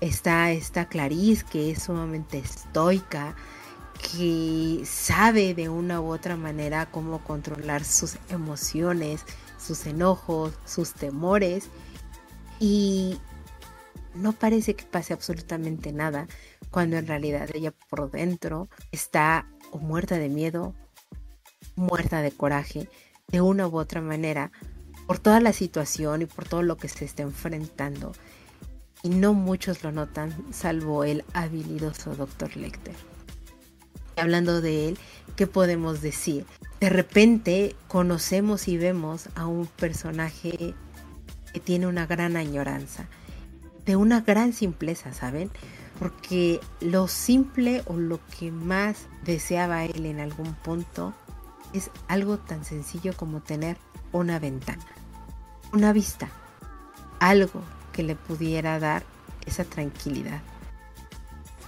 Está 0.00 0.50
esta 0.50 0.86
Clarice 0.86 1.44
que 1.50 1.70
es 1.70 1.84
sumamente 1.84 2.38
estoica, 2.38 3.34
que 4.12 4.82
sabe 4.84 5.54
de 5.54 5.68
una 5.68 6.00
u 6.00 6.12
otra 6.12 6.36
manera 6.36 6.86
cómo 6.86 7.24
controlar 7.24 7.84
sus 7.84 8.16
emociones, 8.28 9.22
sus 9.58 9.86
enojos, 9.86 10.52
sus 10.66 10.92
temores 10.92 11.68
y 12.60 13.18
no 14.16 14.32
parece 14.32 14.74
que 14.74 14.84
pase 14.84 15.12
absolutamente 15.12 15.92
nada, 15.92 16.26
cuando 16.70 16.96
en 16.96 17.06
realidad 17.06 17.48
ella 17.54 17.72
por 17.88 18.10
dentro 18.10 18.68
está 18.92 19.46
o 19.70 19.78
muerta 19.78 20.18
de 20.18 20.28
miedo, 20.28 20.74
muerta 21.76 22.22
de 22.22 22.32
coraje, 22.32 22.88
de 23.28 23.40
una 23.40 23.68
u 23.68 23.78
otra 23.78 24.00
manera, 24.00 24.50
por 25.06 25.18
toda 25.18 25.40
la 25.40 25.52
situación 25.52 26.22
y 26.22 26.26
por 26.26 26.48
todo 26.48 26.62
lo 26.62 26.76
que 26.76 26.88
se 26.88 27.04
está 27.04 27.22
enfrentando. 27.22 28.12
Y 29.02 29.10
no 29.10 29.34
muchos 29.34 29.84
lo 29.84 29.92
notan, 29.92 30.34
salvo 30.52 31.04
el 31.04 31.24
habilidoso 31.32 32.16
Dr. 32.16 32.56
Lecter. 32.56 32.94
Y 34.16 34.20
hablando 34.20 34.60
de 34.60 34.88
él, 34.88 34.98
¿qué 35.36 35.46
podemos 35.46 36.00
decir? 36.00 36.46
De 36.80 36.88
repente 36.88 37.76
conocemos 37.86 38.66
y 38.66 38.78
vemos 38.78 39.28
a 39.34 39.46
un 39.46 39.66
personaje 39.66 40.74
que 41.52 41.60
tiene 41.60 41.86
una 41.86 42.06
gran 42.06 42.36
añoranza 42.36 43.08
de 43.86 43.96
una 43.96 44.20
gran 44.20 44.52
simpleza, 44.52 45.12
¿saben? 45.12 45.50
Porque 45.98 46.60
lo 46.80 47.08
simple 47.08 47.82
o 47.86 47.96
lo 47.96 48.20
que 48.38 48.50
más 48.50 49.06
deseaba 49.24 49.84
él 49.84 50.04
en 50.04 50.20
algún 50.20 50.54
punto 50.54 51.14
es 51.72 51.90
algo 52.08 52.38
tan 52.38 52.64
sencillo 52.64 53.16
como 53.16 53.40
tener 53.40 53.78
una 54.12 54.38
ventana, 54.38 54.84
una 55.72 55.92
vista, 55.92 56.28
algo 57.20 57.62
que 57.92 58.02
le 58.02 58.14
pudiera 58.14 58.78
dar 58.78 59.04
esa 59.46 59.64
tranquilidad. 59.64 60.42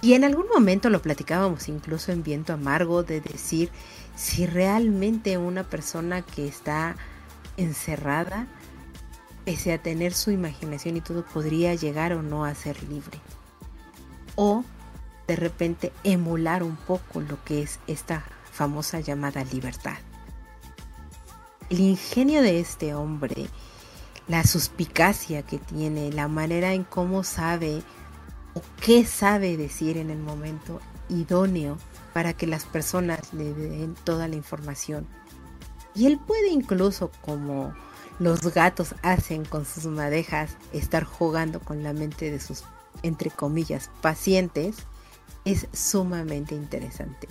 Y 0.01 0.13
en 0.13 0.23
algún 0.23 0.47
momento 0.47 0.89
lo 0.89 1.01
platicábamos 1.01 1.67
incluso 1.67 2.11
en 2.11 2.23
viento 2.23 2.53
amargo 2.53 3.03
de 3.03 3.19
decir 3.19 3.69
si 4.15 4.45
realmente 4.45 5.37
una 5.37 5.63
persona 5.63 6.21
que 6.21 6.47
está 6.47 6.95
encerrada 7.57 8.47
pese 9.49 9.73
a 9.73 9.81
tener 9.81 10.13
su 10.13 10.29
imaginación 10.29 10.97
y 10.97 11.01
todo, 11.01 11.25
podría 11.25 11.73
llegar 11.73 12.13
o 12.13 12.21
no 12.21 12.45
a 12.45 12.53
ser 12.53 12.83
libre. 12.83 13.19
O 14.35 14.63
de 15.27 15.35
repente 15.35 15.91
emular 16.03 16.61
un 16.61 16.75
poco 16.75 17.19
lo 17.19 17.43
que 17.45 17.63
es 17.63 17.79
esta 17.87 18.23
famosa 18.51 18.99
llamada 18.99 19.43
libertad. 19.45 19.97
El 21.71 21.79
ingenio 21.79 22.43
de 22.43 22.59
este 22.59 22.93
hombre, 22.93 23.47
la 24.27 24.43
suspicacia 24.43 25.41
que 25.41 25.57
tiene, 25.57 26.11
la 26.11 26.27
manera 26.27 26.73
en 26.73 26.83
cómo 26.83 27.23
sabe 27.23 27.81
o 28.53 28.61
qué 28.85 29.03
sabe 29.03 29.57
decir 29.57 29.97
en 29.97 30.11
el 30.11 30.19
momento 30.19 30.79
idóneo 31.09 31.79
para 32.13 32.33
que 32.33 32.45
las 32.45 32.65
personas 32.65 33.33
le 33.33 33.51
den 33.55 33.95
toda 34.03 34.27
la 34.27 34.35
información. 34.35 35.07
Y 35.95 36.05
él 36.05 36.19
puede 36.19 36.49
incluso 36.49 37.09
como 37.25 37.73
los 38.19 38.53
gatos 38.53 38.95
hacen 39.01 39.45
con 39.45 39.65
sus 39.65 39.85
madejas 39.85 40.51
estar 40.73 41.03
jugando 41.05 41.59
con 41.59 41.83
la 41.83 41.93
mente 41.93 42.29
de 42.29 42.39
sus, 42.39 42.63
entre 43.01 43.31
comillas, 43.31 43.89
pacientes, 44.01 44.75
es 45.45 45.67
sumamente 45.73 46.53
interesante. 46.53 47.27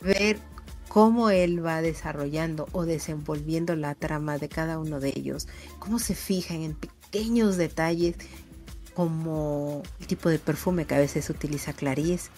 Ver 0.00 0.38
cómo 0.88 1.30
él 1.30 1.64
va 1.64 1.82
desarrollando 1.82 2.68
o 2.72 2.84
desenvolviendo 2.84 3.76
la 3.76 3.94
trama 3.94 4.38
de 4.38 4.48
cada 4.48 4.78
uno 4.78 4.98
de 4.98 5.10
ellos, 5.10 5.46
cómo 5.78 5.98
se 5.98 6.14
fijan 6.14 6.62
en 6.62 6.74
pequeños 6.74 7.56
detalles 7.56 8.16
como 8.94 9.82
el 10.00 10.06
tipo 10.06 10.28
de 10.28 10.38
perfume 10.38 10.86
que 10.86 10.94
a 10.94 10.98
veces 10.98 11.30
utiliza 11.30 11.72
Clarice, 11.72 12.30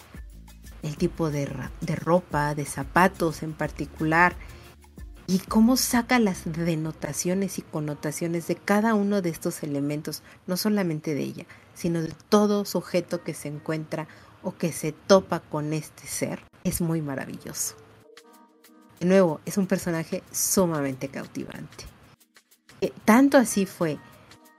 el 0.83 0.97
tipo 0.97 1.31
de, 1.31 1.49
de 1.81 1.95
ropa, 1.95 2.53
de 2.53 2.65
zapatos 2.65 3.43
en 3.43 3.53
particular, 3.53 4.35
y 5.27 5.39
cómo 5.39 5.75
saca 5.77 6.19
las 6.19 6.43
denotaciones 6.45 7.57
y 7.57 7.61
connotaciones 7.63 8.47
de 8.47 8.55
cada 8.55 8.93
uno 8.93 9.21
de 9.21 9.29
estos 9.29 9.63
elementos, 9.63 10.21
no 10.45 10.57
solamente 10.57 11.15
de 11.15 11.21
ella, 11.21 11.45
sino 11.73 12.01
de 12.01 12.13
todo 12.29 12.65
sujeto 12.65 13.23
que 13.23 13.33
se 13.33 13.47
encuentra 13.47 14.07
o 14.43 14.55
que 14.55 14.71
se 14.71 14.91
topa 14.91 15.39
con 15.39 15.73
este 15.73 16.07
ser, 16.07 16.43
es 16.63 16.81
muy 16.81 17.01
maravilloso. 17.01 17.75
De 18.99 19.07
nuevo, 19.07 19.41
es 19.45 19.57
un 19.57 19.67
personaje 19.67 20.23
sumamente 20.31 21.09
cautivante. 21.09 21.85
Eh, 22.81 22.93
tanto 23.03 23.37
así 23.37 23.65
fue 23.65 23.97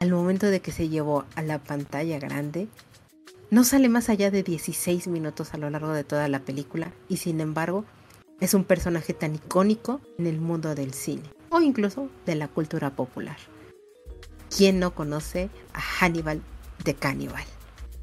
al 0.00 0.10
momento 0.10 0.46
de 0.46 0.60
que 0.60 0.72
se 0.72 0.88
llevó 0.88 1.24
a 1.36 1.42
la 1.42 1.58
pantalla 1.58 2.18
grande, 2.18 2.68
no 3.50 3.62
sale 3.62 3.88
más 3.88 4.08
allá 4.08 4.30
de 4.30 4.42
16 4.42 5.06
minutos 5.06 5.54
a 5.54 5.58
lo 5.58 5.70
largo 5.70 5.92
de 5.92 6.04
toda 6.04 6.28
la 6.28 6.40
película 6.40 6.92
y 7.08 7.18
sin 7.18 7.40
embargo 7.40 7.84
es 8.40 8.54
un 8.54 8.64
personaje 8.64 9.14
tan 9.14 9.34
icónico 9.34 10.00
en 10.18 10.26
el 10.26 10.40
mundo 10.40 10.74
del 10.74 10.92
cine 10.92 11.22
o 11.50 11.60
incluso 11.60 12.08
de 12.26 12.34
la 12.34 12.48
cultura 12.48 12.90
popular. 12.90 13.36
¿Quién 14.54 14.78
no 14.78 14.94
conoce 14.94 15.50
a 15.72 15.80
Hannibal 15.80 16.42
de 16.84 16.94
Cannibal? 16.94 17.44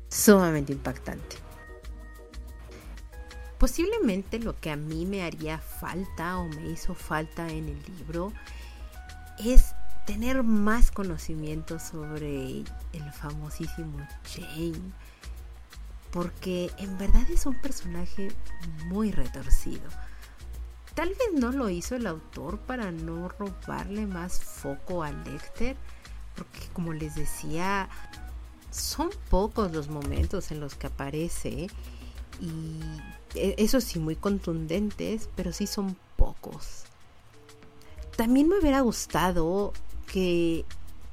Sumamente 0.09 0.73
impactante. 0.73 1.37
Posiblemente 3.57 4.39
lo 4.39 4.59
que 4.59 4.71
a 4.71 4.75
mí 4.75 5.05
me 5.05 5.23
haría 5.23 5.57
falta 5.57 6.37
o 6.37 6.49
me 6.49 6.69
hizo 6.69 6.95
falta 6.95 7.47
en 7.47 7.69
el 7.69 7.81
libro 7.97 8.33
es 9.39 9.73
tener 10.05 10.43
más 10.43 10.91
conocimiento 10.91 11.79
sobre 11.79 12.59
el 12.59 13.13
famosísimo 13.13 14.05
Jane. 14.25 14.91
Porque 16.11 16.69
en 16.77 16.97
verdad 16.97 17.23
es 17.31 17.45
un 17.45 17.59
personaje 17.61 18.31
muy 18.87 19.11
retorcido. 19.11 19.89
Tal 20.95 21.09
vez 21.09 21.39
no 21.39 21.51
lo 21.51 21.69
hizo 21.69 21.95
el 21.95 22.05
autor 22.05 22.59
para 22.59 22.91
no 22.91 23.29
robarle 23.29 24.05
más 24.05 24.39
foco 24.39 25.03
a 25.03 25.11
Lecter. 25.11 25.75
Porque 26.35 26.59
como 26.73 26.93
les 26.93 27.15
decía, 27.15 27.89
son 28.71 29.09
pocos 29.29 29.71
los 29.71 29.87
momentos 29.87 30.51
en 30.51 30.59
los 30.59 30.75
que 30.75 30.87
aparece. 30.87 31.67
Y 32.39 32.79
e, 33.35 33.55
eso 33.57 33.81
sí, 33.81 33.99
muy 33.99 34.15
contundentes, 34.15 35.29
pero 35.35 35.51
sí 35.51 35.67
son 35.67 35.97
pocos. 36.15 36.83
También 38.15 38.47
me 38.47 38.59
hubiera 38.59 38.81
gustado 38.81 39.73
que 40.11 40.65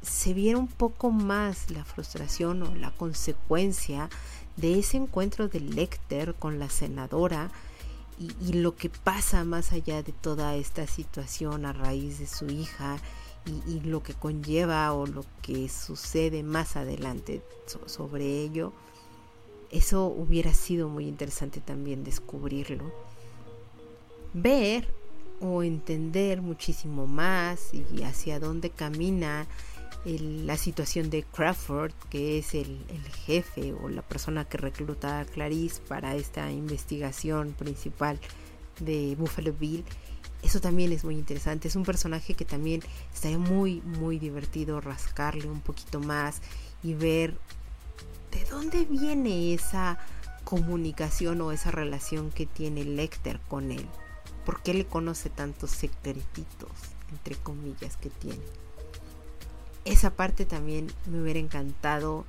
se 0.02 0.34
viera 0.34 0.58
un 0.58 0.68
poco 0.68 1.10
más 1.10 1.70
la 1.70 1.84
frustración 1.84 2.62
o 2.62 2.75
la 2.75 2.90
consecuencia 2.90 4.08
de 4.56 4.78
ese 4.78 4.99
encuentro 4.99 5.49
de 5.49 5.60
Lecter 5.60 6.34
con 6.34 6.58
la 6.58 6.68
senadora 6.68 7.50
y, 8.20 8.52
lo 8.52 8.76
que 8.76 8.90
pasa 8.90 9.44
más 9.44 9.72
allá 9.72 10.02
de 10.02 10.12
toda 10.12 10.54
esta 10.56 10.86
situación 10.86 11.64
a 11.64 11.72
raíz 11.72 12.18
de 12.18 12.26
su 12.26 12.46
hija 12.50 12.98
y, 13.66 13.80
lo 13.80 14.02
que 14.02 14.12
conlleva 14.12 14.92
o 14.92 15.06
lo 15.06 15.24
que 15.40 15.68
sucede 15.70 16.42
más 16.42 16.76
adelante 16.76 17.42
sobre 17.86 18.42
ello. 18.42 18.72
Eso 19.70 20.06
hubiera 20.06 20.52
sido 20.52 20.88
muy 20.88 21.06
interesante 21.06 21.60
también 21.60 22.04
descubrirlo. 22.04 22.92
Ver 24.34 24.86
o 25.40 25.62
entender 25.62 26.42
muchísimo 26.42 27.06
más 27.06 27.72
y 27.72 28.02
hacia 28.02 28.38
dónde 28.38 28.68
camina 28.68 29.46
la 30.04 30.57
situación 30.57 31.11
de 31.11 31.25
Crawford, 31.25 31.92
que 32.09 32.38
es 32.38 32.54
el, 32.54 32.78
jefe 33.26 33.75
o 33.75 33.88
la 33.88 34.02
persona 34.02 34.47
que 34.47 34.57
recluta 34.57 35.21
a 35.21 35.25
Clarice 35.25 35.80
para 35.87 36.14
esta 36.14 36.50
investigación 36.50 37.52
principal 37.52 38.19
de 38.78 39.14
Buffalo 39.16 39.52
Bill. 39.52 39.85
Eso 40.42 40.61
también 40.61 40.92
es 40.92 41.04
muy 41.04 41.16
interesante. 41.16 41.69
Es 41.69 41.76
un 41.76 41.85
personaje 41.85 42.33
que 42.33 42.47
también 42.47 42.83
estaría 43.12 43.38
muy, 43.38 43.83
muy 43.83 44.19
divertido 44.19 44.80
rascarle 44.80 45.50
un 45.50 45.61
poquito 45.61 46.00
más 46.00 46.40
y 46.83 46.95
ver 46.95 47.37
de 48.30 48.45
dónde 48.50 48.87
viene 48.87 49.52
esa 49.52 49.99
comunicación 50.45 51.42
o 51.42 51.52
esa 51.52 51.71
relación 51.71 52.30
que 52.30 52.47
tiene 52.47 52.85
Lecter 52.85 53.38
con 53.49 53.71
él. 53.71 53.87
¿Por 54.47 54.62
qué 54.62 54.73
le 54.73 54.87
conoce 54.87 55.28
tantos 55.28 55.71
secretitos, 55.71 56.71
entre 57.12 57.37
comillas, 57.37 57.99
que 57.99 58.09
tiene? 58.09 58.40
Esa 59.84 60.10
parte 60.10 60.44
también 60.44 60.92
me 61.06 61.20
hubiera 61.20 61.38
encantado 61.38 62.26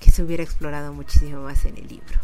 que 0.00 0.10
se 0.10 0.22
hubiera 0.22 0.42
explorado 0.42 0.92
muchísimo 0.92 1.42
más 1.42 1.64
en 1.64 1.76
el 1.76 1.88
libro. 1.88 2.18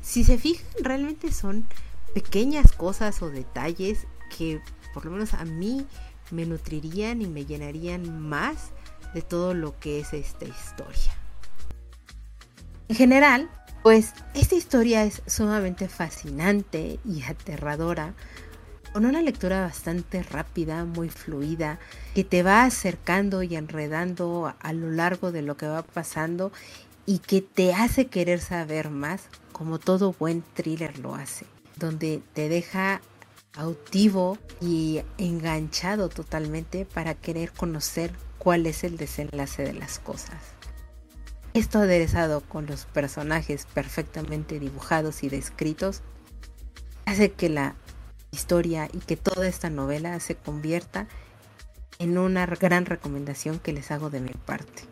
Si 0.00 0.24
se 0.24 0.38
fijan, 0.38 0.66
realmente 0.80 1.32
son 1.32 1.66
pequeñas 2.14 2.72
cosas 2.72 3.22
o 3.22 3.30
detalles 3.30 4.06
que 4.36 4.60
por 4.94 5.04
lo 5.04 5.10
menos 5.10 5.34
a 5.34 5.44
mí 5.44 5.86
me 6.30 6.46
nutrirían 6.46 7.22
y 7.22 7.26
me 7.26 7.44
llenarían 7.44 8.20
más 8.20 8.70
de 9.14 9.22
todo 9.22 9.54
lo 9.54 9.78
que 9.78 10.00
es 10.00 10.12
esta 10.12 10.44
historia. 10.44 11.12
En 12.88 12.96
general, 12.96 13.50
pues 13.82 14.12
esta 14.34 14.54
historia 14.54 15.04
es 15.04 15.22
sumamente 15.26 15.88
fascinante 15.88 16.98
y 17.04 17.22
aterradora, 17.22 18.14
una 18.94 19.22
lectura 19.22 19.62
bastante 19.62 20.22
rápida, 20.22 20.84
muy 20.84 21.08
fluida, 21.08 21.78
que 22.14 22.24
te 22.24 22.42
va 22.42 22.64
acercando 22.64 23.42
y 23.42 23.56
enredando 23.56 24.54
a 24.60 24.72
lo 24.72 24.90
largo 24.90 25.32
de 25.32 25.42
lo 25.42 25.56
que 25.56 25.66
va 25.66 25.82
pasando 25.82 26.52
y 27.06 27.18
que 27.18 27.40
te 27.40 27.74
hace 27.74 28.06
querer 28.06 28.40
saber 28.40 28.90
más, 28.90 29.22
como 29.52 29.78
todo 29.78 30.14
buen 30.18 30.42
thriller 30.54 30.98
lo 30.98 31.14
hace, 31.14 31.46
donde 31.76 32.22
te 32.34 32.48
deja 32.48 33.00
cautivo 33.50 34.38
y 34.60 35.02
enganchado 35.18 36.08
totalmente 36.08 36.84
para 36.86 37.14
querer 37.14 37.52
conocer 37.52 38.12
cuál 38.38 38.66
es 38.66 38.84
el 38.84 38.96
desenlace 38.96 39.62
de 39.62 39.74
las 39.74 39.98
cosas. 39.98 40.38
Esto 41.54 41.80
aderezado 41.80 42.40
con 42.40 42.66
los 42.66 42.86
personajes 42.86 43.66
perfectamente 43.74 44.58
dibujados 44.58 45.22
y 45.22 45.28
descritos 45.28 46.00
hace 47.04 47.32
que 47.32 47.50
la 47.50 47.74
historia 48.32 48.88
y 48.92 48.98
que 48.98 49.16
toda 49.16 49.46
esta 49.46 49.70
novela 49.70 50.18
se 50.18 50.34
convierta 50.34 51.06
en 51.98 52.18
una 52.18 52.46
gran 52.46 52.86
recomendación 52.86 53.58
que 53.58 53.72
les 53.72 53.90
hago 53.90 54.10
de 54.10 54.20
mi 54.20 54.30
parte. 54.30 54.82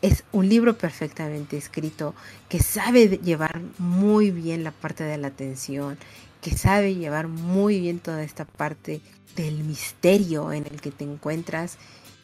Es 0.00 0.24
un 0.32 0.48
libro 0.48 0.78
perfectamente 0.78 1.56
escrito 1.56 2.14
que 2.48 2.60
sabe 2.60 3.18
llevar 3.18 3.60
muy 3.78 4.30
bien 4.30 4.64
la 4.64 4.70
parte 4.70 5.04
de 5.04 5.18
la 5.18 5.28
atención, 5.28 5.98
que 6.40 6.56
sabe 6.56 6.94
llevar 6.94 7.28
muy 7.28 7.80
bien 7.80 7.98
toda 7.98 8.22
esta 8.22 8.44
parte 8.44 9.00
del 9.36 9.62
misterio 9.64 10.52
en 10.52 10.66
el 10.66 10.80
que 10.80 10.90
te 10.90 11.04
encuentras 11.04 11.78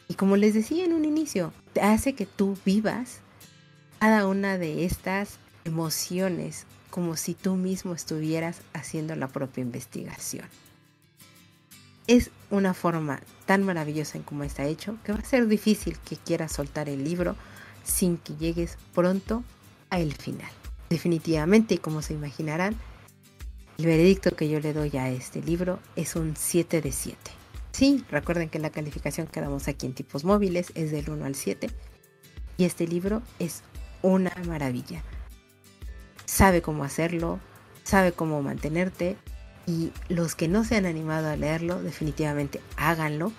y 0.07 0.15
como 0.15 0.37
les 0.37 0.53
decía 0.53 0.85
en 0.85 0.93
un 0.93 1.05
inicio, 1.05 1.53
te 1.73 1.81
hace 1.81 2.13
que 2.13 2.25
tú 2.25 2.57
vivas 2.65 3.19
cada 3.99 4.27
una 4.27 4.57
de 4.57 4.85
estas 4.85 5.37
emociones 5.63 6.65
como 6.95 7.17
si 7.17 7.33
tú 7.33 7.57
mismo 7.57 7.93
estuvieras 7.93 8.61
haciendo 8.71 9.17
la 9.17 9.27
propia 9.27 9.61
investigación. 9.61 10.45
Es 12.07 12.31
una 12.49 12.73
forma 12.73 13.19
tan 13.45 13.63
maravillosa 13.63 14.17
en 14.17 14.23
cómo 14.23 14.45
está 14.45 14.63
hecho 14.63 14.97
que 15.03 15.11
va 15.11 15.19
a 15.19 15.25
ser 15.25 15.45
difícil 15.49 15.97
que 15.99 16.15
quieras 16.15 16.53
soltar 16.53 16.87
el 16.87 17.03
libro 17.03 17.35
sin 17.83 18.15
que 18.15 18.37
llegues 18.37 18.77
pronto 18.93 19.43
al 19.89 20.13
final. 20.13 20.49
Definitivamente, 20.89 21.79
como 21.79 22.01
se 22.01 22.13
imaginarán, 22.13 22.77
el 23.77 23.87
veredicto 23.87 24.33
que 24.33 24.47
yo 24.47 24.61
le 24.61 24.71
doy 24.71 24.95
a 24.95 25.09
este 25.09 25.41
libro 25.41 25.79
es 25.97 26.15
un 26.15 26.37
7 26.37 26.79
de 26.79 26.93
7. 26.93 27.17
Sí, 27.73 28.05
recuerden 28.09 28.47
que 28.47 28.59
la 28.59 28.69
calificación 28.69 29.27
que 29.27 29.41
damos 29.41 29.67
aquí 29.67 29.85
en 29.85 29.95
tipos 29.95 30.23
móviles 30.23 30.71
es 30.75 30.91
del 30.91 31.09
1 31.09 31.25
al 31.25 31.35
7 31.35 31.69
y 32.55 32.63
este 32.63 32.87
libro 32.87 33.21
es 33.37 33.63
una 34.01 34.31
maravilla. 34.47 35.03
Sabe 36.25 36.61
cómo 36.61 36.83
hacerlo, 36.83 37.39
sabe 37.83 38.11
cómo 38.11 38.41
mantenerte 38.41 39.17
y 39.67 39.91
los 40.09 40.35
que 40.35 40.47
no 40.47 40.63
se 40.63 40.75
han 40.75 40.85
animado 40.85 41.29
a 41.29 41.35
leerlo 41.35 41.81
definitivamente 41.81 42.61
háganlo 42.77 43.31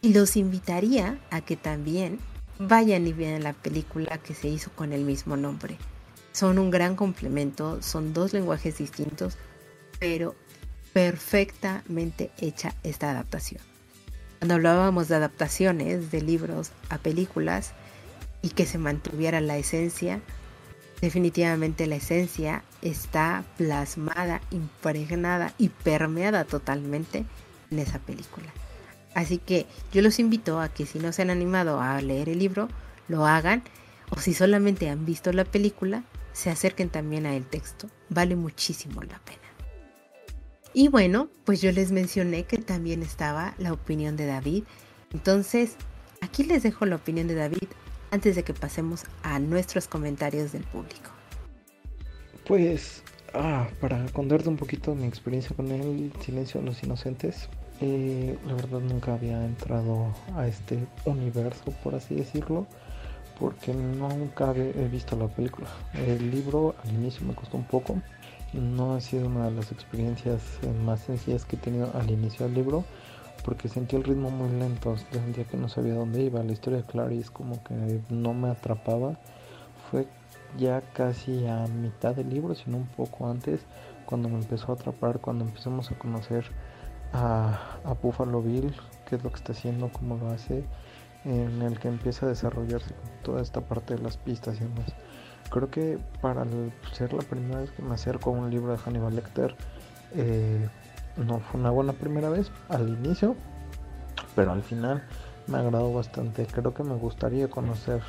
y 0.00 0.12
los 0.12 0.36
invitaría 0.36 1.18
a 1.30 1.40
que 1.40 1.56
también 1.56 2.18
vayan 2.58 3.06
y 3.06 3.12
vean 3.12 3.42
la 3.42 3.52
película 3.52 4.18
que 4.18 4.34
se 4.34 4.48
hizo 4.48 4.70
con 4.72 4.92
el 4.92 5.04
mismo 5.04 5.36
nombre. 5.36 5.78
Son 6.32 6.58
un 6.58 6.70
gran 6.70 6.96
complemento, 6.96 7.82
son 7.82 8.12
dos 8.12 8.32
lenguajes 8.32 8.78
distintos, 8.78 9.36
pero 9.98 10.34
perfectamente 10.92 12.30
hecha 12.38 12.74
esta 12.82 13.10
adaptación. 13.10 13.62
Cuando 14.38 14.54
hablábamos 14.54 15.08
de 15.08 15.16
adaptaciones 15.16 16.10
de 16.10 16.20
libros 16.20 16.72
a 16.90 16.98
películas, 16.98 17.72
y 18.44 18.50
que 18.50 18.66
se 18.66 18.76
mantuviera 18.76 19.40
la 19.40 19.56
esencia, 19.56 20.20
definitivamente 21.00 21.86
la 21.86 21.96
esencia 21.96 22.62
está 22.82 23.44
plasmada, 23.56 24.40
impregnada 24.50 25.52
y 25.58 25.68
permeada 25.68 26.44
totalmente 26.44 27.24
en 27.70 27.78
esa 27.78 27.98
película. 27.98 28.46
Así 29.14 29.38
que 29.38 29.66
yo 29.92 30.02
los 30.02 30.18
invito 30.18 30.60
a 30.60 30.68
que 30.68 30.86
si 30.86 30.98
no 30.98 31.12
se 31.12 31.22
han 31.22 31.30
animado 31.30 31.80
a 31.80 32.00
leer 32.00 32.28
el 32.28 32.38
libro, 32.38 32.68
lo 33.08 33.26
hagan 33.26 33.62
o 34.10 34.18
si 34.20 34.34
solamente 34.34 34.90
han 34.90 35.06
visto 35.06 35.32
la 35.32 35.44
película, 35.44 36.04
se 36.32 36.50
acerquen 36.50 36.88
también 36.88 37.26
a 37.26 37.36
el 37.36 37.46
texto. 37.46 37.88
Vale 38.08 38.36
muchísimo 38.36 39.02
la 39.02 39.18
pena. 39.20 39.38
Y 40.72 40.88
bueno, 40.88 41.28
pues 41.44 41.62
yo 41.62 41.70
les 41.70 41.92
mencioné 41.92 42.44
que 42.44 42.58
también 42.58 43.02
estaba 43.02 43.54
la 43.58 43.72
opinión 43.72 44.16
de 44.16 44.26
David. 44.26 44.64
Entonces, 45.12 45.76
aquí 46.20 46.42
les 46.42 46.64
dejo 46.64 46.84
la 46.84 46.96
opinión 46.96 47.28
de 47.28 47.36
David 47.36 47.68
antes 48.14 48.36
de 48.36 48.44
que 48.44 48.54
pasemos 48.54 49.04
a 49.24 49.40
nuestros 49.40 49.88
comentarios 49.88 50.52
del 50.52 50.62
público. 50.62 51.10
Pues, 52.46 53.02
ah, 53.34 53.66
para 53.80 54.06
contarte 54.12 54.48
un 54.48 54.56
poquito 54.56 54.94
mi 54.94 55.06
experiencia 55.06 55.54
con 55.56 55.72
el 55.72 56.12
Silencio 56.24 56.60
de 56.60 56.66
los 56.66 56.80
Inocentes, 56.84 57.48
eh, 57.80 58.38
la 58.46 58.54
verdad 58.54 58.78
nunca 58.78 59.14
había 59.14 59.44
entrado 59.44 60.14
a 60.36 60.46
este 60.46 60.86
universo, 61.06 61.72
por 61.82 61.96
así 61.96 62.14
decirlo, 62.14 62.68
porque 63.40 63.74
nunca 63.74 64.52
he 64.52 64.88
visto 64.88 65.16
la 65.16 65.26
película. 65.26 65.66
El 65.94 66.30
libro 66.30 66.76
al 66.84 66.92
inicio 66.92 67.26
me 67.26 67.34
costó 67.34 67.56
un 67.56 67.66
poco, 67.66 68.00
no 68.52 68.94
ha 68.94 69.00
sido 69.00 69.26
una 69.26 69.46
de 69.46 69.56
las 69.56 69.72
experiencias 69.72 70.40
más 70.84 71.00
sencillas 71.00 71.44
que 71.44 71.56
he 71.56 71.58
tenido 71.58 71.90
al 71.94 72.08
inicio 72.08 72.46
del 72.46 72.54
libro 72.54 72.84
porque 73.44 73.68
sentí 73.68 73.94
el 73.96 74.04
ritmo 74.04 74.30
muy 74.30 74.48
lento, 74.58 74.96
sentía 75.12 75.44
que 75.44 75.56
no 75.56 75.68
sabía 75.68 75.94
dónde 75.94 76.22
iba, 76.22 76.42
la 76.42 76.52
historia 76.52 76.78
de 76.80 76.86
Clarice 76.86 77.30
como 77.30 77.62
que 77.62 78.00
no 78.08 78.32
me 78.32 78.48
atrapaba, 78.48 79.18
fue 79.90 80.06
ya 80.58 80.80
casi 80.92 81.46
a 81.46 81.66
mitad 81.66 82.14
del 82.14 82.30
libro, 82.30 82.54
sino 82.54 82.78
un 82.78 82.86
poco 82.86 83.28
antes, 83.28 83.60
cuando 84.06 84.28
me 84.28 84.36
empezó 84.36 84.72
a 84.72 84.74
atrapar, 84.74 85.20
cuando 85.20 85.44
empezamos 85.44 85.90
a 85.90 85.98
conocer 85.98 86.44
a, 87.12 87.78
a 87.84 87.94
Buffalo 87.94 88.42
Bill, 88.42 88.74
qué 89.06 89.16
es 89.16 89.24
lo 89.24 89.30
que 89.30 89.36
está 89.36 89.52
haciendo, 89.52 89.90
cómo 89.92 90.16
lo 90.16 90.30
hace, 90.30 90.64
en 91.24 91.62
el 91.62 91.78
que 91.78 91.88
empieza 91.88 92.26
a 92.26 92.30
desarrollarse 92.30 92.94
toda 93.22 93.42
esta 93.42 93.60
parte 93.60 93.94
de 93.94 94.02
las 94.02 94.16
pistas 94.16 94.56
y 94.56 94.60
demás. 94.60 94.94
Creo 95.50 95.70
que 95.70 95.98
para 96.20 96.44
ser 96.92 97.12
la 97.12 97.22
primera 97.22 97.60
vez 97.60 97.70
que 97.70 97.82
me 97.82 97.94
acerco 97.94 98.30
a 98.30 98.32
un 98.32 98.50
libro 98.50 98.72
de 98.72 98.78
Hannibal 98.78 99.14
Lecter, 99.14 99.54
eh, 100.14 100.68
no 101.16 101.40
fue 101.40 101.60
una 101.60 101.70
buena 101.70 101.92
primera 101.92 102.28
vez 102.28 102.50
al 102.68 102.88
inicio, 102.88 103.36
pero 104.34 104.52
al 104.52 104.62
final 104.62 105.02
me 105.46 105.58
agradó 105.58 105.92
bastante. 105.92 106.46
Creo 106.46 106.74
que 106.74 106.82
me 106.82 106.94
gustaría 106.94 107.48
conocer 107.48 108.02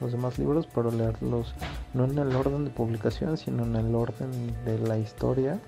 los 0.00 0.12
demás 0.12 0.38
libros, 0.38 0.68
pero 0.74 0.90
leerlos 0.90 1.54
no 1.92 2.04
en 2.04 2.18
el 2.18 2.34
orden 2.34 2.64
de 2.64 2.70
publicación, 2.70 3.36
sino 3.36 3.64
en 3.64 3.76
el 3.76 3.94
orden 3.94 4.54
de 4.64 4.78
la 4.78 4.98
historia 4.98 5.58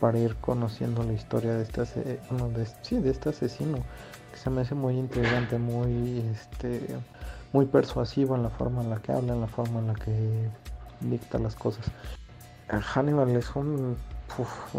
para 0.00 0.18
ir 0.18 0.36
conociendo 0.36 1.02
la 1.02 1.12
historia 1.12 1.54
de 1.54 1.62
este, 1.62 1.82
de, 1.84 2.66
sí, 2.82 2.98
de 2.98 3.10
este 3.10 3.28
asesino 3.28 3.78
que 4.32 4.38
se 4.38 4.48
me 4.48 4.62
hace 4.62 4.74
muy 4.74 4.96
intrigante, 4.96 5.58
muy 5.58 6.20
este 6.32 6.80
muy 7.52 7.66
persuasivo 7.66 8.36
en 8.36 8.44
la 8.44 8.50
forma 8.50 8.82
en 8.82 8.90
la 8.90 9.02
que 9.02 9.12
habla, 9.12 9.34
en 9.34 9.40
la 9.40 9.48
forma 9.48 9.80
en 9.80 9.88
la 9.88 9.94
que 9.94 10.48
dicta 11.00 11.38
las 11.38 11.54
cosas. 11.54 11.84
Hannibal 12.68 13.30
es 13.30 13.54
un 13.56 13.96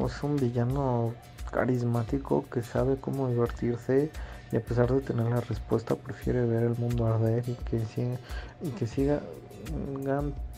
es 0.05 0.23
un 0.23 0.37
villano 0.37 1.13
carismático 1.51 2.45
que 2.51 2.61
sabe 2.61 2.97
cómo 2.97 3.27
divertirse 3.27 4.09
y 4.51 4.55
a 4.55 4.61
pesar 4.61 4.91
de 4.91 5.01
tener 5.01 5.27
la 5.27 5.41
respuesta 5.41 5.95
prefiere 5.95 6.45
ver 6.45 6.63
el 6.63 6.77
mundo 6.77 7.05
arder 7.05 7.47
y 7.47 7.55
que 7.55 7.85
siga 7.85 8.17
y 8.61 8.69
que 8.71 8.87
siga 8.87 9.19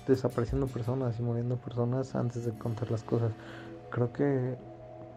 desapareciendo 0.08 0.68
personas 0.68 1.20
y 1.20 1.24
muriendo 1.24 1.58
personas 1.58 2.16
antes 2.16 2.46
de 2.46 2.52
contar 2.52 2.92
las 2.92 3.04
cosas. 3.04 3.32
Creo 3.90 4.12
que 4.12 4.56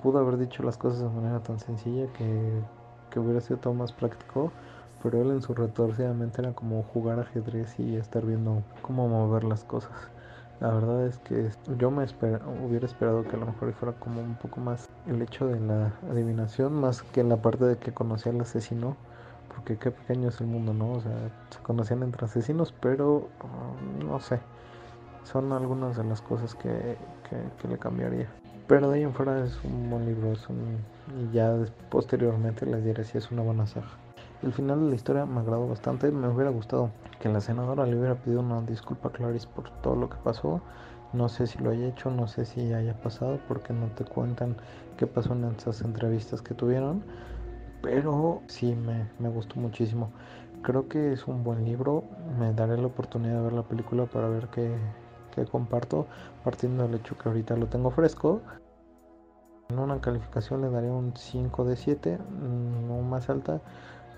pudo 0.03 0.19
haber 0.19 0.37
dicho 0.39 0.63
las 0.63 0.77
cosas 0.77 1.01
de 1.01 1.09
manera 1.09 1.41
tan 1.41 1.59
sencilla 1.59 2.07
que, 2.13 2.63
que 3.11 3.19
hubiera 3.19 3.41
sido 3.41 3.59
todo 3.59 3.75
más 3.75 3.93
práctico, 3.93 4.53
pero 5.03 5.21
él 5.23 5.31
en 5.31 5.43
su 5.43 5.55
retorcidamente 5.55 6.43
era 6.43 6.53
como 6.53 6.83
jugar 6.83 7.21
ajedrez 7.21 7.79
y 7.79 7.97
estar 7.97 8.25
viendo 8.25 8.63
cómo 8.83 9.09
mover 9.09 9.45
las 9.45 9.65
cosas. 9.65 9.93
La 10.61 10.71
verdad 10.71 11.07
es 11.07 11.19
que 11.19 11.51
yo 11.77 11.91
me 11.91 12.07
hubiera 12.67 12.87
esperado 12.87 13.23
que 13.25 13.37
a 13.37 13.39
lo 13.39 13.47
mejor 13.47 13.73
fuera 13.75 13.95
como 13.99 14.23
un 14.23 14.37
poco 14.37 14.61
más 14.61 14.89
el 15.07 15.21
hecho 15.21 15.47
de 15.47 15.61
la 15.61 15.93
adivinación, 16.11 16.81
más 16.81 17.03
que 17.03 17.23
la 17.23 17.37
parte 17.37 17.67
de 17.67 17.77
que 17.77 17.93
conocía 17.93 18.33
al 18.33 18.41
asesino, 18.41 18.97
porque 19.55 19.77
qué 19.77 19.91
pequeño 19.91 20.31
es 20.31 20.41
el 20.41 20.47
mundo, 20.47 20.73
¿no? 20.73 20.93
O 20.93 21.01
sea, 21.01 21.13
se 21.51 21.59
conocían 21.61 22.03
entre 22.03 22.25
asesinos, 22.25 22.73
pero 22.81 23.29
um, 23.43 24.09
no 24.09 24.19
sé, 24.19 24.41
son 25.25 25.53
algunas 25.53 25.97
de 25.99 26.05
las 26.05 26.23
cosas 26.23 26.55
que, 26.55 26.97
que, 27.61 27.69
le 27.69 27.79
cambiaría. 27.79 28.29
Pero 28.67 28.91
de 28.91 28.97
ahí 28.97 29.03
en 29.03 29.13
fuera 29.13 29.45
es 29.45 29.63
un 29.63 29.91
buen 29.91 30.07
libro, 30.07 30.33
es 30.33 30.49
un, 30.49 30.79
y 31.21 31.35
ya 31.35 31.55
posteriormente 31.91 32.65
les 32.65 32.83
diré 32.83 33.05
si 33.05 33.19
es 33.19 33.31
una 33.31 33.43
buena 33.43 33.67
saga. 33.67 33.89
El 34.47 34.53
final 34.53 34.79
de 34.79 34.91
la 34.91 34.95
historia 34.95 35.27
me 35.27 35.41
agradó 35.41 35.67
bastante. 35.67 36.09
Me 36.13 36.29
hubiera 36.29 36.51
gustado 36.51 36.91
que 37.19 37.29
la 37.29 37.41
senadora 37.41 37.85
le 37.85 37.97
hubiera 37.97 38.15
pedido 38.15 38.43
una 38.43 38.63
disculpa 38.63 39.09
a 39.09 39.11
Clarice 39.11 39.49
por 39.49 39.69
todo 39.83 39.97
lo 39.97 40.09
que 40.09 40.19
pasó. 40.23 40.61
No 41.13 41.29
sé 41.29 41.49
si 41.49 41.59
lo 41.59 41.71
haya 41.71 41.89
hecho, 41.89 42.13
no 42.13 42.29
sé 42.29 42.45
si 42.45 42.73
haya 42.73 42.95
pasado, 42.95 43.41
porque 43.49 43.73
no 43.73 43.87
te 43.97 44.05
cuentan 44.05 44.57
qué 44.99 45.09
pasó 45.09 45.33
en 45.33 45.47
esas 45.47 45.81
entrevistas 45.81 46.43
que 46.43 46.55
tuvieron. 46.55 47.03
Pero 47.83 48.41
sí, 48.47 48.77
me, 48.77 49.09
me 49.19 49.31
gustó 49.31 49.59
muchísimo. 49.59 50.13
Creo 50.63 50.87
que 50.87 51.13
es 51.13 51.27
un 51.27 51.43
buen 51.43 51.65
libro. 51.65 52.05
Me 52.39 52.53
daré 52.53 52.77
la 52.77 52.87
oportunidad 52.87 53.39
de 53.39 53.43
ver 53.43 53.53
la 53.53 53.65
película 53.65 54.07
para 54.07 54.29
ver 54.29 54.47
qué, 54.47 54.73
qué 55.35 55.45
comparto, 55.45 56.07
partiendo 56.45 56.87
del 56.87 56.95
hecho 56.95 57.19
que 57.19 57.29
ahorita 57.29 57.57
lo 57.57 57.67
tengo 57.67 57.91
fresco. 57.91 58.43
En 59.71 59.81
una 59.81 60.01
calificación 60.01 60.63
le 60.63 60.71
daré 60.71 60.89
un 60.89 61.17
5 61.17 61.65
de 61.65 61.75
7, 61.75 62.19
mm, 62.19 62.87
no 62.87 63.03
más 63.03 63.29
alta 63.29 63.61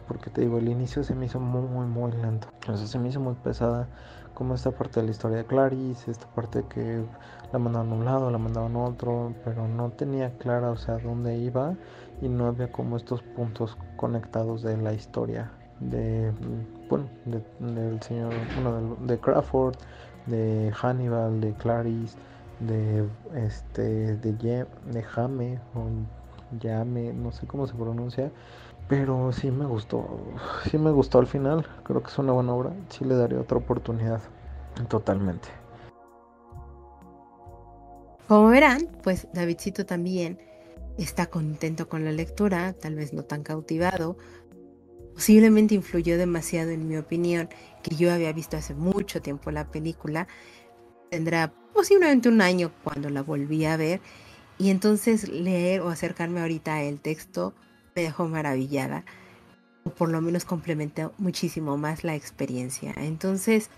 porque 0.09 0.31
te 0.31 0.41
digo, 0.41 0.59
el 0.59 0.69
inicio 0.69 1.05
se 1.05 1.15
me 1.15 1.27
hizo 1.27 1.39
muy, 1.39 1.63
muy, 1.63 1.87
muy 1.87 2.13
lento. 2.13 2.49
O 2.69 2.77
sea, 2.77 2.87
se 2.87 2.99
me 2.99 3.11
hizo 3.11 3.21
muy 3.21 3.35
pesada, 3.35 3.87
como 4.35 4.55
esta 4.55 4.71
parte 4.71 5.01
de 5.01 5.07
la 5.07 5.13
historia 5.13 5.39
de 5.39 5.45
Clarice, 5.45 6.11
esta 6.11 6.27
parte 6.29 6.65
que 6.69 7.05
la 7.53 7.59
mandaban 7.59 7.91
a 7.91 7.95
un 7.95 8.05
lado, 8.05 8.31
la 8.31 8.39
mandaban 8.39 8.75
a 8.77 8.85
otro, 8.85 9.35
pero 9.45 9.69
no 9.69 9.91
tenía 9.91 10.31
clara, 10.39 10.71
o 10.71 10.77
sea, 10.77 10.99
dónde 10.99 11.37
iba 11.37 11.75
y 12.23 12.29
no 12.29 12.47
había 12.47 12.73
como 12.73 12.97
estos 12.97 13.23
puntos 13.23 13.77
conectados 13.97 14.63
de 14.63 14.77
la 14.77 14.93
historia 14.93 15.51
de, 15.81 16.33
bueno, 16.89 17.09
del 17.25 18.03
señor, 18.03 18.33
bueno, 18.55 18.97
de, 19.01 19.19
Crawford, 19.19 19.77
de 20.27 20.73
Hannibal, 20.75 21.41
de 21.41 21.53
Clarice, 21.55 22.17
de 22.61 23.05
este, 23.35 24.17
de, 24.17 24.67
de 24.87 25.03
Jame, 25.03 25.61
o 25.75 25.87
Yame, 26.61 27.13
no 27.13 27.33
sé 27.33 27.47
cómo 27.47 27.67
se 27.67 27.75
pronuncia, 27.75 28.31
pero 28.89 29.33
sí 29.33 29.51
me 29.51 29.67
gustó, 29.67 30.19
sí 30.71 30.79
me 30.79 30.91
gustó 30.91 31.19
al 31.19 31.27
final, 31.27 31.67
creo 31.85 32.03
que 32.03 32.11
es 32.11 32.19
una 32.19 32.33
buena 32.33 32.55
obra, 32.55 32.73
sí 32.89 33.05
le 33.05 33.15
daría 33.15 33.39
otra 33.41 33.59
oportunidad, 33.59 34.21
totalmente. 34.89 35.49
Como 38.27 38.49
verán, 38.49 38.89
pues 39.03 39.29
Davidcito 39.33 39.85
también 39.87 40.39
está 40.97 41.27
contento 41.27 41.89
con 41.89 42.05
la 42.05 42.13
lectura, 42.13 42.73
tal 42.73 42.95
vez 42.95 43.13
no 43.13 43.23
tan 43.23 43.43
cautivado, 43.43 44.17
posiblemente 45.15 45.75
influyó 45.75 46.17
demasiado 46.17 46.71
en 46.71 46.89
mi 46.89 46.97
opinión, 46.97 47.49
que 47.83 47.95
yo 47.95 48.13
había 48.13 48.33
visto 48.33 48.57
hace 48.57 48.75
mucho 48.75 49.21
tiempo 49.21 49.51
la 49.51 49.71
película, 49.71 50.29
tendrá 51.11 51.53
posiblemente 51.75 52.29
un 52.29 52.41
año 52.41 52.73
cuando 52.85 53.11
la 53.11 53.23
volví 53.23 53.67
a 53.67 53.77
ver, 53.77 54.01
y 54.57 54.71
entonces 54.71 55.29
leer 55.29 55.83
o 55.83 55.89
acercarme 55.89 56.41
ahorita 56.41 56.79
al 56.79 57.01
texto 57.01 57.55
me 57.99 58.05
dejó 58.05 58.29
maravillada, 58.29 59.05
o 59.83 59.91
por 59.91 60.09
lo 60.09 60.21
menos 60.21 60.45
complementó 60.45 61.13
muchísimo 61.19 61.77
más 61.77 62.05
la 62.05 62.15
experiencia. 62.15 62.95
Entonces, 62.97 63.71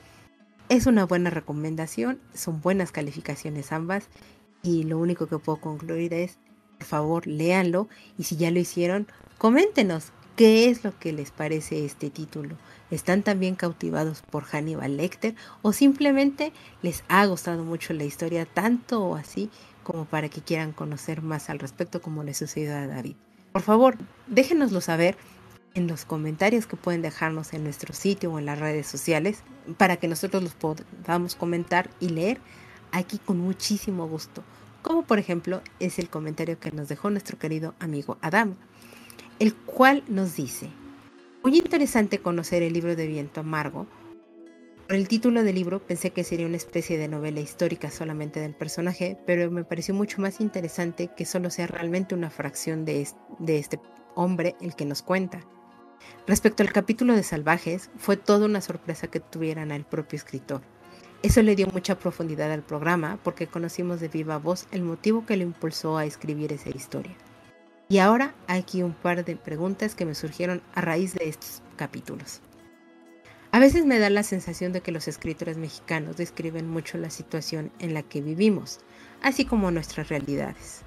es 0.68 0.86
una 0.86 1.06
buena 1.06 1.30
recomendación, 1.30 2.20
son 2.34 2.60
buenas 2.60 2.92
calificaciones 2.92 3.72
ambas, 3.72 4.08
y 4.62 4.82
lo 4.82 4.98
único 4.98 5.26
que 5.26 5.38
puedo 5.38 5.58
concluir 5.58 6.12
es, 6.12 6.38
por 6.76 6.86
favor, 6.86 7.26
léanlo, 7.26 7.88
y 8.18 8.24
si 8.24 8.36
ya 8.36 8.50
lo 8.50 8.58
hicieron, 8.58 9.06
coméntenos 9.38 10.12
qué 10.36 10.68
es 10.68 10.84
lo 10.84 10.98
que 10.98 11.14
les 11.14 11.30
parece 11.30 11.86
este 11.86 12.10
título. 12.10 12.58
¿Están 12.90 13.22
también 13.22 13.54
cautivados 13.54 14.20
por 14.20 14.44
Hannibal 14.44 14.98
Lecter 14.98 15.34
o 15.62 15.72
simplemente 15.72 16.52
les 16.82 17.04
ha 17.08 17.24
gustado 17.24 17.64
mucho 17.64 17.94
la 17.94 18.04
historia 18.04 18.44
tanto 18.44 19.02
o 19.02 19.14
así 19.16 19.48
como 19.82 20.04
para 20.04 20.28
que 20.28 20.42
quieran 20.42 20.72
conocer 20.72 21.22
más 21.22 21.48
al 21.48 21.58
respecto 21.58 22.02
como 22.02 22.22
le 22.22 22.34
sucedió 22.34 22.76
a 22.76 22.86
David? 22.86 23.16
Por 23.52 23.62
favor, 23.62 23.96
déjenoslo 24.28 24.80
saber 24.80 25.16
en 25.74 25.86
los 25.86 26.04
comentarios 26.04 26.66
que 26.66 26.76
pueden 26.76 27.02
dejarnos 27.02 27.52
en 27.52 27.64
nuestro 27.64 27.94
sitio 27.94 28.32
o 28.32 28.38
en 28.38 28.46
las 28.46 28.58
redes 28.58 28.86
sociales 28.86 29.42
para 29.76 29.96
que 29.96 30.08
nosotros 30.08 30.42
los 30.42 30.54
podamos 30.54 31.34
comentar 31.34 31.90
y 32.00 32.08
leer 32.08 32.40
aquí 32.92 33.18
con 33.18 33.38
muchísimo 33.38 34.06
gusto. 34.08 34.42
Como 34.82 35.02
por 35.02 35.18
ejemplo 35.18 35.62
es 35.78 35.98
el 35.98 36.08
comentario 36.08 36.58
que 36.58 36.72
nos 36.72 36.88
dejó 36.88 37.10
nuestro 37.10 37.38
querido 37.38 37.74
amigo 37.78 38.18
Adam, 38.20 38.54
el 39.38 39.54
cual 39.54 40.02
nos 40.08 40.36
dice, 40.36 40.70
muy 41.42 41.58
interesante 41.58 42.18
conocer 42.18 42.62
el 42.62 42.72
libro 42.72 42.96
de 42.96 43.06
Viento 43.06 43.40
Amargo 43.40 43.86
por 44.90 44.96
el 44.96 45.06
título 45.06 45.44
del 45.44 45.54
libro 45.54 45.78
pensé 45.78 46.10
que 46.10 46.24
sería 46.24 46.48
una 46.48 46.56
especie 46.56 46.98
de 46.98 47.06
novela 47.06 47.38
histórica 47.38 47.92
solamente 47.92 48.40
del 48.40 48.54
personaje, 48.54 49.16
pero 49.24 49.48
me 49.48 49.62
pareció 49.62 49.94
mucho 49.94 50.20
más 50.20 50.40
interesante 50.40 51.10
que 51.16 51.24
solo 51.24 51.48
sea 51.50 51.68
realmente 51.68 52.16
una 52.16 52.28
fracción 52.28 52.84
de, 52.84 53.06
este 53.46 53.78
hombre 54.16 54.56
el 54.60 54.74
que 54.74 54.86
nos 54.86 55.02
cuenta. 55.02 55.42
Respecto 56.26 56.64
al 56.64 56.72
capítulo 56.72 57.14
de 57.14 57.22
Salvajes, 57.22 57.88
fue 57.98 58.16
toda 58.16 58.46
una 58.46 58.60
sorpresa 58.60 59.06
que 59.06 59.20
tuvieran 59.20 59.70
al 59.70 59.84
propio 59.84 60.16
escritor. 60.16 60.60
Eso 61.22 61.40
le 61.40 61.54
dio 61.54 61.68
mucha 61.68 61.96
profundidad 61.96 62.50
al 62.50 62.64
programa 62.64 63.20
porque 63.22 63.46
conocimos 63.46 64.00
de 64.00 64.08
viva 64.08 64.38
voz 64.38 64.66
el 64.72 64.82
motivo 64.82 65.24
que 65.24 65.36
lo 65.36 65.44
impulsó 65.44 65.98
a 65.98 66.04
escribir 66.04 66.52
esa 66.52 66.70
historia. 66.70 67.14
Y 67.88 67.98
ahora 67.98 68.34
aquí 68.48 68.82
un 68.82 68.94
par 68.94 69.24
de 69.24 69.36
preguntas 69.36 69.94
que 69.94 70.04
me 70.04 70.16
surgieron 70.16 70.62
a 70.74 70.80
raíz 70.80 71.14
de 71.14 71.28
estos 71.28 71.62
capítulos. 71.76 72.40
A 73.52 73.58
veces 73.58 73.84
me 73.84 73.98
da 73.98 74.10
la 74.10 74.22
sensación 74.22 74.72
de 74.72 74.80
que 74.80 74.92
los 74.92 75.08
escritores 75.08 75.56
mexicanos 75.56 76.16
describen 76.16 76.68
mucho 76.68 76.98
la 76.98 77.10
situación 77.10 77.72
en 77.80 77.94
la 77.94 78.02
que 78.04 78.20
vivimos, 78.20 78.78
así 79.22 79.44
como 79.44 79.72
nuestras 79.72 80.08
realidades. 80.08 80.82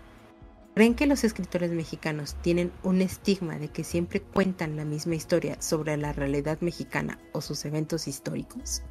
¿Creen 0.74 0.96
que 0.96 1.06
los 1.06 1.26
escritores 1.26 1.72
mexicanos 1.72 2.36
tienen 2.42 2.72
un 2.82 3.02
estigma 3.02 3.58
de 3.60 3.68
que 3.68 3.84
siempre 3.84 4.22
cuentan 4.22 4.78
la 4.78 4.86
misma 4.86 5.16
historia 5.16 5.62
sobre 5.62 5.98
la 5.98 6.14
realidad 6.14 6.58
mexicana 6.62 7.20
o 7.34 7.42
sus 7.42 7.66
eventos 7.66 8.08
históricos? 8.08 8.82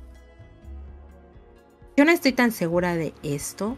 Yo 1.96 2.04
no 2.04 2.12
estoy 2.12 2.32
tan 2.32 2.52
segura 2.52 2.94
de 2.94 3.14
esto. 3.22 3.76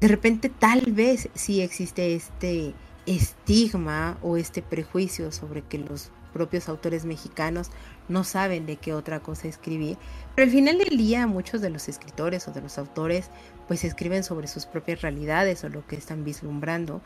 De 0.00 0.08
repente 0.08 0.48
tal 0.48 0.80
vez 0.92 1.28
sí 1.34 1.60
existe 1.60 2.14
este 2.14 2.74
estigma 3.06 4.18
o 4.22 4.36
este 4.36 4.62
prejuicio 4.62 5.32
sobre 5.32 5.62
que 5.62 5.78
los 5.78 6.10
propios 6.32 6.68
autores 6.68 7.04
mexicanos 7.04 7.70
no 8.08 8.24
saben 8.24 8.66
de 8.66 8.76
qué 8.76 8.92
otra 8.92 9.20
cosa 9.20 9.48
escribir, 9.48 9.96
pero 10.34 10.46
al 10.46 10.52
final 10.52 10.78
del 10.78 10.98
día 10.98 11.26
muchos 11.26 11.60
de 11.60 11.70
los 11.70 11.88
escritores 11.88 12.48
o 12.48 12.52
de 12.52 12.60
los 12.60 12.76
autores 12.76 13.30
pues 13.68 13.84
escriben 13.84 14.24
sobre 14.24 14.48
sus 14.48 14.66
propias 14.66 15.00
realidades 15.00 15.64
o 15.64 15.68
lo 15.68 15.86
que 15.86 15.96
están 15.96 16.24
vislumbrando. 16.24 17.00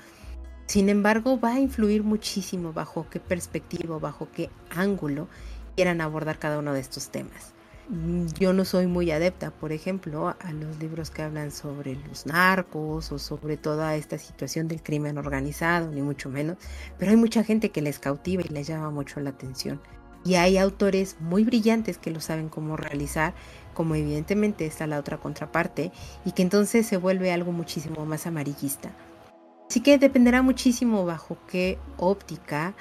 Sin 0.67 0.89
embargo, 0.89 1.39
va 1.41 1.55
a 1.55 1.61
influir 1.61 2.03
muchísimo 2.03 2.73
bajo 2.73 3.07
qué 3.09 3.21
perspectiva, 3.21 3.99
bajo 3.99 4.29
qué 4.33 4.51
ángulo 4.71 5.29
quieran 5.77 6.01
abordar 6.01 6.39
cada 6.39 6.59
uno 6.59 6.73
de 6.73 6.81
estos 6.81 7.09
temas. 7.09 7.55
Mm, 7.89 8.27
yo 8.39 8.53
no 8.53 8.67
soy 8.67 8.87
muy 8.87 9.11
adepta, 9.11 9.51
por 9.51 9.73
ejemplo, 9.73 10.29
a 10.29 10.53
los 10.53 10.79
libros 10.79 11.11
que 11.11 11.23
hablan 11.23 11.51
sobre 11.51 11.95
los 11.95 12.27
narcos 12.27 13.11
o 13.13 13.19
sobre 13.19 13.57
toda 13.57 13.97
esta 13.97 14.19
situación 14.19 14.69
del 14.69 14.83
crimen 14.83 15.17
organizado, 15.17 15.91
ni 15.91 16.03
mucho 16.03 16.29
menos, 16.29 16.59
pero 16.99 17.13
hay 17.13 17.17
mucha 17.17 17.45
gente 17.45 17.71
que 17.71 17.81
les 17.81 17.99
cautiva 17.99 18.43
y 18.45 18.53
les 18.53 18.67
llama 18.67 18.91
mucho 18.91 19.21
la 19.21 19.31
atención. 19.31 19.81
Y 20.23 20.35
hay 20.35 20.59
autores 20.59 21.17
muy 21.21 21.45
brillantes 21.45 21.97
que 21.97 22.11
lo 22.11 22.21
saben 22.21 22.51
cómo 22.51 22.77
realizar, 22.77 23.33
como 23.73 23.95
evidentemente 23.95 24.67
está 24.67 24.87
la 24.87 24.99
otra 24.99 25.17
contraparte, 25.17 25.91
y 26.27 26.33
que 26.33 26.43
entonces 26.43 26.87
se 26.87 26.99
vuelve 26.99 27.33
algo 27.33 27.53
muchísimo 27.53 28.05
más 28.05 28.27
amarillista. 28.27 28.91
Así 29.71 29.81
que 29.81 29.97
dependerá 29.97 30.43
muchísimo 30.43 31.07
bajo 31.07 31.39
qué 31.47 31.79
óptica 31.97 32.75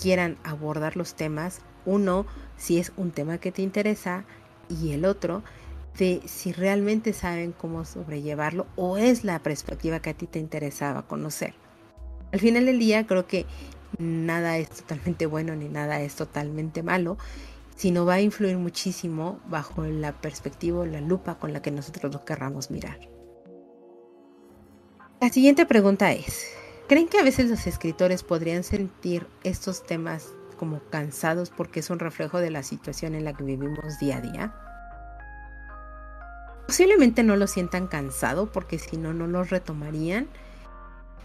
quieran 0.00 0.36
abordar 0.44 0.96
los 0.96 1.14
temas. 1.14 1.60
Uno, 1.84 2.26
si 2.56 2.78
es 2.78 2.92
un 2.96 3.10
tema 3.10 3.38
que 3.38 3.50
te 3.50 3.62
interesa, 3.62 4.24
y 4.80 4.92
el 4.92 5.04
otro 5.04 5.42
de 5.98 6.22
si 6.26 6.52
realmente 6.52 7.12
saben 7.12 7.52
cómo 7.52 7.84
sobrellevarlo 7.84 8.66
o 8.76 8.96
es 8.96 9.24
la 9.24 9.38
perspectiva 9.40 10.00
que 10.00 10.10
a 10.10 10.14
ti 10.14 10.26
te 10.26 10.38
interesaba 10.38 11.02
conocer. 11.02 11.54
Al 12.32 12.40
final 12.40 12.66
del 12.66 12.78
día 12.78 13.06
creo 13.06 13.26
que 13.26 13.44
nada 13.98 14.56
es 14.56 14.70
totalmente 14.70 15.26
bueno 15.26 15.54
ni 15.54 15.68
nada 15.68 16.00
es 16.00 16.14
totalmente 16.14 16.82
malo, 16.82 17.18
sino 17.76 18.06
va 18.06 18.14
a 18.14 18.20
influir 18.20 18.56
muchísimo 18.56 19.40
bajo 19.48 19.84
la 19.84 20.12
perspectiva 20.12 20.80
o 20.80 20.86
la 20.86 21.00
lupa 21.00 21.38
con 21.38 21.52
la 21.52 21.60
que 21.60 21.70
nosotros 21.70 22.12
lo 22.12 22.24
querramos 22.24 22.70
mirar. 22.70 22.98
La 25.20 25.28
siguiente 25.28 25.66
pregunta 25.66 26.12
es, 26.12 26.46
¿creen 26.88 27.08
que 27.08 27.18
a 27.18 27.22
veces 27.22 27.48
los 27.48 27.66
escritores 27.66 28.22
podrían 28.22 28.64
sentir 28.64 29.26
estos 29.44 29.84
temas 29.84 30.28
como 30.58 30.80
cansados 30.90 31.50
porque 31.50 31.80
es 31.80 31.90
un 31.90 31.98
reflejo 31.98 32.40
de 32.40 32.50
la 32.50 32.62
situación 32.62 33.14
en 33.14 33.24
la 33.24 33.32
que 33.32 33.44
vivimos 33.44 33.98
día 34.00 34.16
a 34.16 34.20
día? 34.20 34.61
Posiblemente 36.72 37.22
no 37.22 37.36
lo 37.36 37.46
sientan 37.48 37.86
cansado 37.86 38.50
porque 38.50 38.78
si 38.78 38.96
no, 38.96 39.12
no 39.12 39.26
los 39.26 39.50
retomarían. 39.50 40.26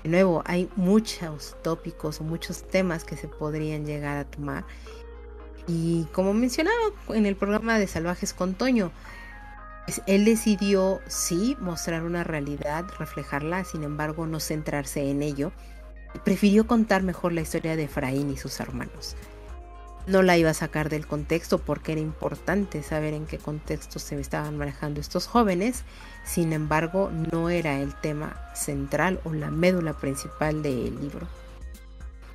De 0.04 0.10
nuevo, 0.10 0.44
hay 0.46 0.70
muchos 0.76 1.56
tópicos 1.64 2.20
o 2.20 2.26
muchos 2.26 2.64
temas 2.64 3.06
que 3.06 3.16
se 3.16 3.30
podrían 3.30 3.86
llegar 3.86 4.18
a 4.18 4.26
tomar. 4.26 4.66
Y 5.66 6.04
como 6.12 6.34
mencionaba 6.34 6.78
en 7.12 7.26
el 7.26 7.38
programa 7.38 7.80
de 7.80 7.88
Salvajes 7.88 8.34
con 8.34 8.56
Toño, 8.56 8.92
pues 9.86 10.02
él 10.06 10.26
decidió 10.26 11.00
sí 11.08 11.56
mostrar 11.62 12.04
una 12.04 12.26
realidad, 12.26 12.84
reflejarla, 13.00 13.64
sin 13.64 13.84
embargo 13.84 14.28
no 14.28 14.42
centrarse 14.42 15.10
en 15.10 15.24
ello. 15.24 15.54
Prefirió 16.26 16.68
contar 16.68 17.04
mejor 17.04 17.32
la 17.32 17.40
historia 17.40 17.78
de 17.78 17.86
Efraín 17.86 18.32
y 18.32 18.36
sus 18.36 18.60
hermanos 18.60 19.16
no 20.08 20.22
la 20.24 20.38
iba 20.38 20.50
a 20.50 20.56
sacar 20.56 20.90
del 20.90 21.06
contexto 21.06 21.60
porque 21.60 21.92
era 21.92 22.02
importante 22.02 22.82
saber 22.82 23.14
en 23.14 23.26
qué 23.26 23.38
contexto 23.38 24.00
se 24.00 24.20
estaban 24.20 24.58
manejando 24.58 25.02
estos 25.02 25.28
jóvenes. 25.28 25.84
Sin 26.26 26.54
embargo, 26.54 27.12
no 27.32 27.50
era 27.50 27.80
el 27.80 27.94
tema 27.94 28.36
central 28.56 29.20
o 29.26 29.34
la 29.34 29.52
médula 29.52 29.94
principal 29.94 30.64
del 30.64 31.00
libro. 31.00 31.28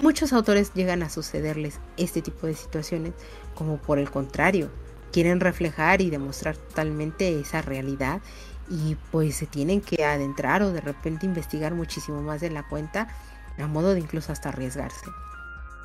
Muchos 0.01 0.33
autores 0.33 0.73
llegan 0.75 1.03
a 1.03 1.11
sucederles 1.11 1.81
este 1.97 2.23
tipo 2.23 2.47
de 2.47 2.55
situaciones 2.55 3.15
como 3.55 3.79
por 3.79 3.99
el 3.99 4.11
contrario, 4.11 4.71
quieren 5.13 5.41
reflejar 5.41 6.01
y 6.01 6.11
demostrar 6.11 6.57
totalmente 6.57 7.39
esa 7.39 7.63
realidad 7.63 8.21
y 8.69 8.97
pues 9.11 9.37
se 9.37 9.47
tienen 9.47 9.81
que 9.81 10.05
adentrar 10.05 10.63
o 10.63 10.73
de 10.73 10.81
repente 10.81 11.27
investigar 11.27 11.75
muchísimo 11.75 12.23
más 12.23 12.41
de 12.41 12.51
la 12.51 12.67
cuenta 12.69 13.09
a 13.59 13.67
modo 13.67 13.95
de 13.95 14.01
incluso 14.01 14.33
hasta 14.33 14.49
arriesgarse. 14.49 15.07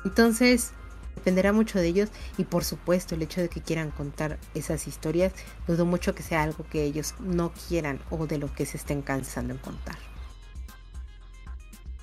Entonces, 0.04 0.72
Dependerá 1.18 1.52
mucho 1.52 1.80
de 1.80 1.88
ellos 1.88 2.10
y 2.36 2.44
por 2.44 2.62
supuesto 2.62 3.16
el 3.16 3.22
hecho 3.22 3.40
de 3.40 3.48
que 3.48 3.60
quieran 3.60 3.90
contar 3.90 4.38
esas 4.54 4.86
historias, 4.86 5.32
dudo 5.66 5.84
mucho 5.84 6.14
que 6.14 6.22
sea 6.22 6.44
algo 6.44 6.64
que 6.70 6.84
ellos 6.84 7.16
no 7.18 7.52
quieran 7.52 7.98
o 8.08 8.28
de 8.28 8.38
lo 8.38 8.54
que 8.54 8.64
se 8.66 8.76
estén 8.76 9.02
cansando 9.02 9.52
en 9.52 9.58
contar. 9.58 9.96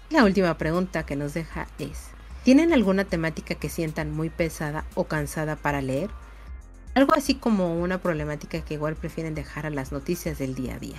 La 0.10 0.26
última 0.26 0.58
pregunta 0.58 1.06
que 1.06 1.16
nos 1.16 1.34
deja 1.34 1.70
es, 1.80 2.08
¿tienen 2.44 2.74
alguna 2.74 3.06
temática 3.06 3.56
que 3.56 3.70
sientan 3.70 4.12
muy 4.12 4.30
pesada 4.30 4.84
o 4.96 5.06
cansada 5.06 5.56
para 5.56 5.82
leer? 5.82 6.10
Algo 6.94 7.14
así 7.16 7.36
como 7.36 7.80
una 7.80 8.00
problemática 8.00 8.66
que 8.66 8.74
igual 8.74 8.98
prefieren 8.98 9.34
dejar 9.34 9.66
a 9.66 9.70
las 9.70 9.94
noticias 9.94 10.40
del 10.40 10.56
día 10.56 10.76
a 10.76 10.80
día. 10.80 10.98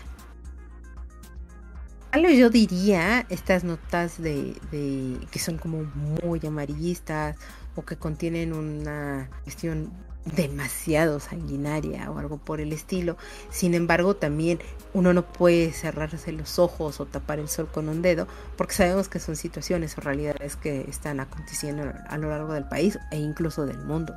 Algo 2.13 2.31
yo 2.31 2.49
diría 2.49 3.27
estas 3.29 3.63
notas 3.63 4.23
de, 4.23 4.55
de, 4.71 5.19
que 5.31 5.39
son 5.39 5.59
como 5.59 5.85
muy 6.23 6.41
amarillistas 6.47 7.37
o 7.77 7.85
que 7.85 7.97
contienen 7.97 8.53
una 8.53 9.31
cuestión 9.45 9.93
demasiado 10.35 11.21
sanguinaria 11.21 12.11
o 12.11 12.19
algo 12.19 12.39
por 12.39 12.61
el 12.61 12.73
estilo. 12.73 13.17
Sin 13.51 13.75
embargo, 13.75 14.17
también 14.17 14.59
uno 14.93 15.13
no 15.13 15.25
puede 15.25 15.73
cerrarse 15.73 16.33
los 16.33 16.59
ojos 16.59 17.01
o 17.01 17.07
tapar 17.07 17.39
el 17.39 17.49
sol 17.49 17.69
con 17.73 17.89
un 17.89 18.03
dedo 18.03 18.27
porque 18.57 18.75
sabemos 18.75 19.09
que 19.09 19.21
son 19.21 19.37
situaciones 19.37 19.97
o 19.97 20.01
realidades 20.01 20.57
que 20.57 20.81
están 20.89 21.21
aconteciendo 21.21 21.93
a 22.09 22.19
lo 22.19 22.31
largo 22.31 22.53
del 22.53 22.65
país 22.65 22.99
e 23.13 23.19
incluso 23.19 23.67
del 23.67 23.79
mundo. 23.79 24.15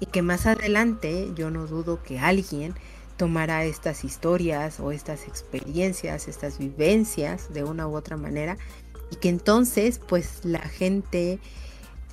Y 0.00 0.06
que 0.06 0.22
más 0.22 0.46
adelante 0.46 1.30
yo 1.34 1.50
no 1.50 1.66
dudo 1.66 2.02
que 2.02 2.18
alguien 2.18 2.74
tomará 3.16 3.64
estas 3.64 4.04
historias 4.04 4.78
o 4.80 4.92
estas 4.92 5.26
experiencias, 5.26 6.28
estas 6.28 6.58
vivencias 6.58 7.52
de 7.52 7.64
una 7.64 7.88
u 7.88 7.96
otra 7.96 8.16
manera 8.16 8.56
y 9.10 9.16
que 9.16 9.28
entonces 9.28 9.98
pues 9.98 10.44
la 10.44 10.60
gente 10.60 11.40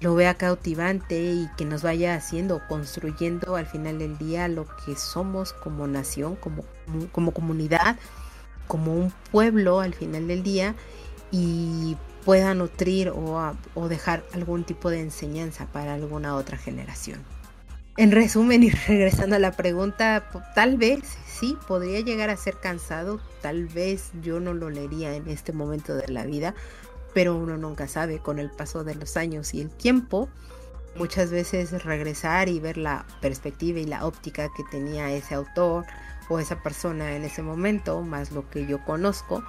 lo 0.02 0.16
vea 0.16 0.36
cautivante 0.36 1.20
y 1.20 1.50
que 1.58 1.66
nos 1.66 1.82
vaya 1.82 2.16
haciendo, 2.16 2.62
construyendo 2.68 3.56
al 3.56 3.66
final 3.66 4.00
del 4.00 4.18
día 4.18 4.48
lo 4.48 4.66
que 4.86 4.96
somos 4.96 5.54
como 5.54 5.88
nación, 5.88 6.36
como, 6.36 6.64
como 7.12 7.32
comunidad, 7.32 7.98
como 8.68 8.94
un 8.94 9.14
pueblo 9.32 9.80
al 9.80 9.94
final 9.94 10.28
del 10.28 10.44
día 10.44 10.76
y 11.32 11.98
pueda 12.26 12.54
nutrir 12.54 13.10
o, 13.10 13.56
o 13.76 13.88
dejar 13.88 14.24
algún 14.34 14.64
tipo 14.64 14.90
de 14.90 15.00
enseñanza 15.00 15.68
para 15.68 15.94
alguna 15.94 16.36
otra 16.36 16.58
generación. 16.58 17.20
En 17.98 18.12
resumen 18.12 18.64
y 18.64 18.70
regresando 18.88 19.38
a 19.38 19.40
la 19.40 19.54
pregunta, 19.54 20.30
tal 20.54 20.78
vez 20.78 21.00
sí, 21.26 21.58
podría 21.68 22.02
llegar 22.02 22.30
a 22.30 22.36
ser 22.36 22.56
cansado, 22.56 23.22
tal 23.42 23.68
vez 23.68 24.12
yo 24.22 24.40
no 24.40 24.54
lo 24.54 24.70
leería 24.70 25.16
en 25.16 25.30
este 25.30 25.54
momento 25.54 25.96
de 25.96 26.08
la 26.10 26.26
vida, 26.26 26.56
pero 27.16 27.34
uno 27.34 27.58
nunca 27.58 27.88
sabe 27.88 28.20
con 28.20 28.40
el 28.40 28.52
paso 28.52 28.84
de 28.84 28.94
los 28.94 29.16
años 29.16 29.54
y 29.54 29.62
el 29.62 29.70
tiempo. 29.70 30.28
Muchas 30.98 31.32
veces 31.32 31.72
regresar 31.86 32.50
y 32.50 32.60
ver 32.60 32.78
la 32.78 33.06
perspectiva 33.22 33.80
y 33.80 33.86
la 33.86 34.06
óptica 34.06 34.50
que 34.56 34.64
tenía 34.70 35.10
ese 35.14 35.34
autor 35.34 35.86
o 36.28 36.40
esa 36.40 36.62
persona 36.62 37.16
en 37.16 37.24
ese 37.24 37.42
momento, 37.42 38.02
más 38.02 38.34
lo 38.34 38.50
que 38.50 38.68
yo 38.68 38.84
conozco, 38.84 39.42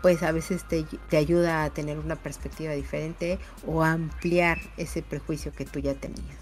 pues 0.00 0.22
a 0.22 0.32
veces 0.32 0.66
te, 0.66 0.86
te, 1.10 1.18
ayuda 1.18 1.64
a 1.64 1.70
tener 1.70 1.98
una 1.98 2.16
perspectiva 2.16 2.72
diferente 2.72 3.38
o 3.66 3.82
a 3.82 3.92
ampliar 3.92 4.58
ese 4.78 5.02
prejuicio 5.02 5.52
que 5.52 5.66
tú 5.66 5.78
ya 5.78 5.92
tenías. 5.92 6.38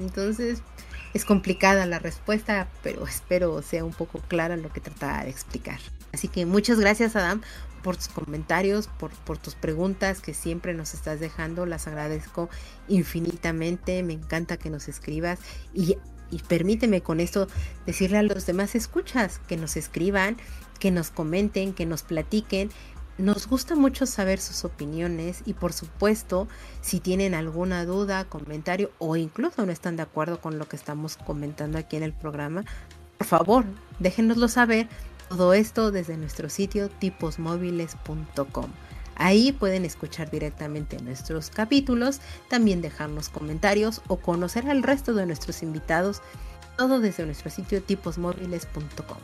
Entonces 0.00 0.62
es 1.12 1.26
complicada 1.26 1.84
la 1.84 1.98
respuesta, 1.98 2.68
pero 2.82 3.06
espero 3.06 3.60
sea 3.60 3.84
un 3.84 3.92
poco 3.92 4.20
clara 4.20 4.56
lo 4.56 4.72
que 4.72 4.80
trataba 4.80 5.24
de 5.24 5.30
explicar. 5.30 5.80
Así 6.14 6.28
que 6.28 6.46
muchas 6.46 6.80
gracias 6.80 7.14
Adam 7.14 7.42
por 7.84 7.96
tus 7.96 8.08
comentarios, 8.08 8.88
por, 8.98 9.38
tus 9.38 9.54
preguntas 9.54 10.20
que 10.20 10.32
siempre 10.32 10.72
nos 10.72 10.94
estás 10.94 11.20
dejando. 11.20 11.66
Las 11.66 11.86
agradezco 11.86 12.48
infinitamente. 12.88 14.02
Me 14.02 14.14
encanta 14.14 14.56
que 14.56 14.70
nos 14.70 14.88
escribas 14.88 15.38
y, 15.74 15.98
y 16.30 16.38
permíteme 16.48 17.02
con 17.02 17.20
esto 17.20 17.46
decirle 17.84 18.18
a 18.18 18.22
los 18.22 18.46
demás 18.46 18.74
escuchas 18.74 19.38
que 19.46 19.58
nos 19.58 19.76
escriban, 19.76 20.38
que 20.80 20.90
nos 20.90 21.10
comenten, 21.10 21.74
que 21.74 21.84
nos 21.84 22.02
platiquen. 22.02 22.70
Nos 23.18 23.46
gusta 23.46 23.76
mucho 23.76 24.06
saber 24.06 24.40
sus 24.40 24.64
opiniones 24.64 25.42
y 25.44 25.52
por 25.52 25.74
supuesto 25.74 26.48
si 26.80 27.00
tienen 27.00 27.34
alguna 27.34 27.84
duda, 27.84 28.24
comentario 28.24 28.90
o 28.98 29.14
incluso 29.14 29.64
no 29.64 29.70
están 29.70 29.96
de 29.96 30.02
acuerdo 30.02 30.40
con 30.40 30.58
lo 30.58 30.66
que 30.66 30.74
estamos 30.74 31.16
comentando 31.18 31.78
aquí 31.78 31.96
en 31.96 32.02
el 32.02 32.12
programa, 32.12 32.64
por 33.18 33.26
favor 33.28 33.64
déjenoslo 34.00 34.48
saber 34.48 34.88
todo 35.28 35.54
esto 35.54 35.90
desde 35.90 36.16
nuestro 36.16 36.48
sitio 36.48 36.88
tiposmóviles.com. 36.88 38.70
Ahí 39.16 39.52
pueden 39.52 39.84
escuchar 39.84 40.30
directamente 40.30 41.00
nuestros 41.00 41.50
capítulos, 41.50 42.20
también 42.48 42.82
dejarnos 42.82 43.28
comentarios 43.28 44.02
o 44.08 44.16
conocer 44.16 44.68
al 44.68 44.82
resto 44.82 45.14
de 45.14 45.26
nuestros 45.26 45.62
invitados, 45.62 46.20
todo 46.76 47.00
desde 47.00 47.24
nuestro 47.24 47.50
sitio 47.50 47.82
tiposmóviles.com. 47.82 49.18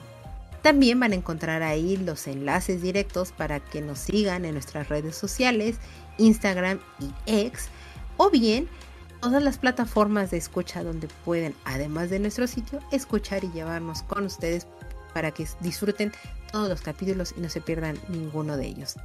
También 0.63 1.01
van 1.01 1.13
a 1.13 1.17
encontrar 1.17 1.63
ahí 1.63 1.97
los 1.97 2.27
enlaces 2.27 2.83
directos 2.83 3.33
para 3.33 3.61
que 3.61 3.81
nos 3.81 3.99
sigan 3.99 4.45
en 4.45 4.53
nuestras 4.53 4.89
redes 4.89 5.17
sociales, 5.17 5.77
Instagram 6.19 6.79
y 7.01 7.11
X, 7.47 7.69
o 8.17 8.31
bien 8.31 8.69
todas 9.21 9.43
las 9.43 9.59
plataformas 9.59 10.31
de 10.31 10.37
escucha 10.37 10.83
donde 10.83 11.09
pueden, 11.25 11.55
además 11.65 12.11
de 12.11 12.19
nuestro 12.19 12.47
sitio, 12.47 12.81
escuchar 12.93 13.45
y 13.45 13.51
llevarnos 13.51 14.03
con 14.03 14.25
ustedes 14.25 14.67
para 15.12 15.31
que 15.31 15.46
disfruten 15.61 16.12
todos 16.53 16.68
los 16.68 16.81
capítulos 16.81 17.35
y 17.37 17.40
no 17.40 17.49
se 17.49 17.61
pierdan 17.61 17.99
ninguno 18.09 18.57
de 18.57 18.66
ellos. 18.66 18.96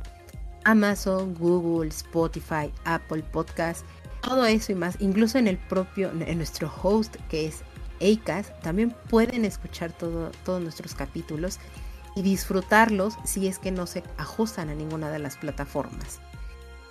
Amazon, 0.63 1.35
Google, 1.35 1.89
Spotify, 1.89 2.71
Apple 2.85 3.23
Podcast, 3.31 3.85
todo 4.21 4.45
eso 4.45 4.71
y 4.71 4.75
más, 4.75 4.97
incluso 4.99 5.37
en 5.37 5.47
el 5.47 5.57
propio, 5.57 6.11
en 6.11 6.37
nuestro 6.37 6.71
host 6.81 7.15
que 7.29 7.45
es 7.45 7.61
Acast, 8.01 8.51
también 8.61 8.93
pueden 9.09 9.45
escuchar 9.45 9.91
todo, 9.91 10.31
todos 10.43 10.61
nuestros 10.61 10.95
capítulos 10.95 11.59
y 12.15 12.23
disfrutarlos 12.23 13.15
si 13.23 13.47
es 13.47 13.59
que 13.59 13.71
no 13.71 13.85
se 13.85 14.03
ajustan 14.17 14.69
a 14.69 14.75
ninguna 14.75 15.11
de 15.11 15.19
las 15.19 15.37
plataformas. 15.37 16.19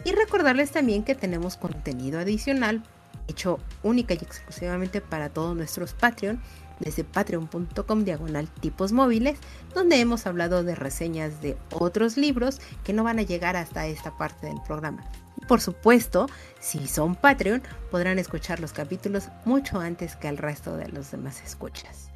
Y 0.05 0.13
recordarles 0.13 0.71
también 0.71 1.03
que 1.03 1.15
tenemos 1.15 1.57
contenido 1.57 2.21
adicional 2.21 2.83
hecho 3.29 3.59
única 3.83 4.15
y 4.15 4.19
exclusivamente 4.19 5.01
para 5.01 5.31
todos 5.31 5.57
nuestros 5.57 5.95
Patreon 5.95 6.41
desde 6.81 7.05
patreon.com 7.05 8.05
diagonal 8.05 8.49
tipos 8.49 8.93
móviles, 8.93 9.39
donde 9.75 10.01
hemos 10.01 10.27
hablado 10.27 10.65
de 10.65 10.75
reseñas 10.75 11.41
de 11.41 11.57
otros 11.71 12.17
libros 12.17 12.61
que 12.83 12.93
no 12.93 13.05
van 13.05 13.19
a 13.19 13.23
llegar 13.23 13.57
hasta 13.57 13.87
esta 13.87 14.17
parte 14.17 14.47
del 14.47 14.61
programa. 14.67 15.05
Por 15.49 15.61
supuesto, 15.61 16.27
si 16.61 16.87
son 16.87 17.17
Patreon, 17.17 17.63
podrán 17.91 18.19
escuchar 18.19 18.61
los 18.61 18.73
capítulos 18.73 19.29
mucho 19.45 19.79
antes 19.79 20.17
que 20.17 20.29
el 20.29 20.39
resto 20.39 20.77
de 20.77 20.89
los 20.89 21.11
demás 21.11 21.43
escuchas. 21.45 22.11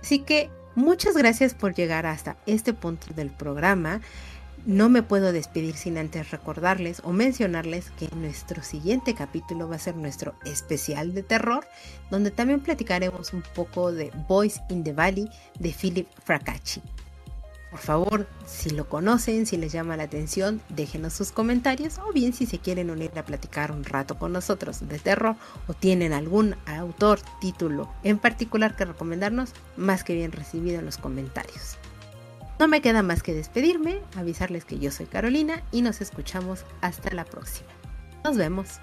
Así 0.00 0.20
que 0.20 0.50
muchas 0.74 1.16
gracias 1.16 1.54
por 1.54 1.74
llegar 1.74 2.06
hasta 2.06 2.36
este 2.46 2.72
punto 2.72 3.06
del 3.14 3.30
programa. 3.30 4.00
No 4.66 4.88
me 4.88 5.02
puedo 5.02 5.30
despedir 5.30 5.76
sin 5.76 5.98
antes 5.98 6.30
recordarles 6.30 7.02
o 7.04 7.12
mencionarles 7.12 7.90
que 7.98 8.08
nuestro 8.16 8.62
siguiente 8.62 9.14
capítulo 9.14 9.68
va 9.68 9.76
a 9.76 9.78
ser 9.78 9.94
nuestro 9.94 10.34
especial 10.46 11.12
de 11.12 11.22
terror, 11.22 11.66
donde 12.10 12.30
también 12.30 12.60
platicaremos 12.60 13.34
un 13.34 13.42
poco 13.54 13.92
de 13.92 14.10
Voice 14.26 14.62
in 14.70 14.82
the 14.82 14.94
Valley 14.94 15.28
de 15.58 15.70
Philip 15.70 16.08
Fracacci. 16.24 16.80
Por 17.70 17.80
favor, 17.80 18.26
si 18.46 18.70
lo 18.70 18.88
conocen, 18.88 19.44
si 19.44 19.58
les 19.58 19.72
llama 19.72 19.98
la 19.98 20.04
atención, 20.04 20.62
déjenos 20.70 21.12
sus 21.12 21.30
comentarios 21.30 21.98
o 21.98 22.12
bien 22.12 22.32
si 22.32 22.46
se 22.46 22.58
quieren 22.58 22.88
unir 22.88 23.10
a 23.18 23.24
platicar 23.24 23.70
un 23.70 23.84
rato 23.84 24.16
con 24.16 24.32
nosotros 24.32 24.88
de 24.88 24.98
terror 24.98 25.36
o 25.66 25.74
tienen 25.74 26.14
algún 26.14 26.56
autor, 26.64 27.18
título 27.38 27.92
en 28.02 28.18
particular 28.18 28.76
que 28.76 28.86
recomendarnos, 28.86 29.52
más 29.76 30.04
que 30.04 30.14
bien 30.14 30.32
recibido 30.32 30.78
en 30.78 30.86
los 30.86 30.96
comentarios. 30.96 31.76
No 32.58 32.68
me 32.68 32.80
queda 32.80 33.02
más 33.02 33.22
que 33.22 33.34
despedirme, 33.34 34.00
avisarles 34.16 34.64
que 34.64 34.78
yo 34.78 34.90
soy 34.90 35.06
Carolina 35.06 35.62
y 35.72 35.82
nos 35.82 36.00
escuchamos 36.00 36.64
hasta 36.80 37.12
la 37.12 37.24
próxima. 37.24 37.68
Nos 38.22 38.36
vemos. 38.36 38.80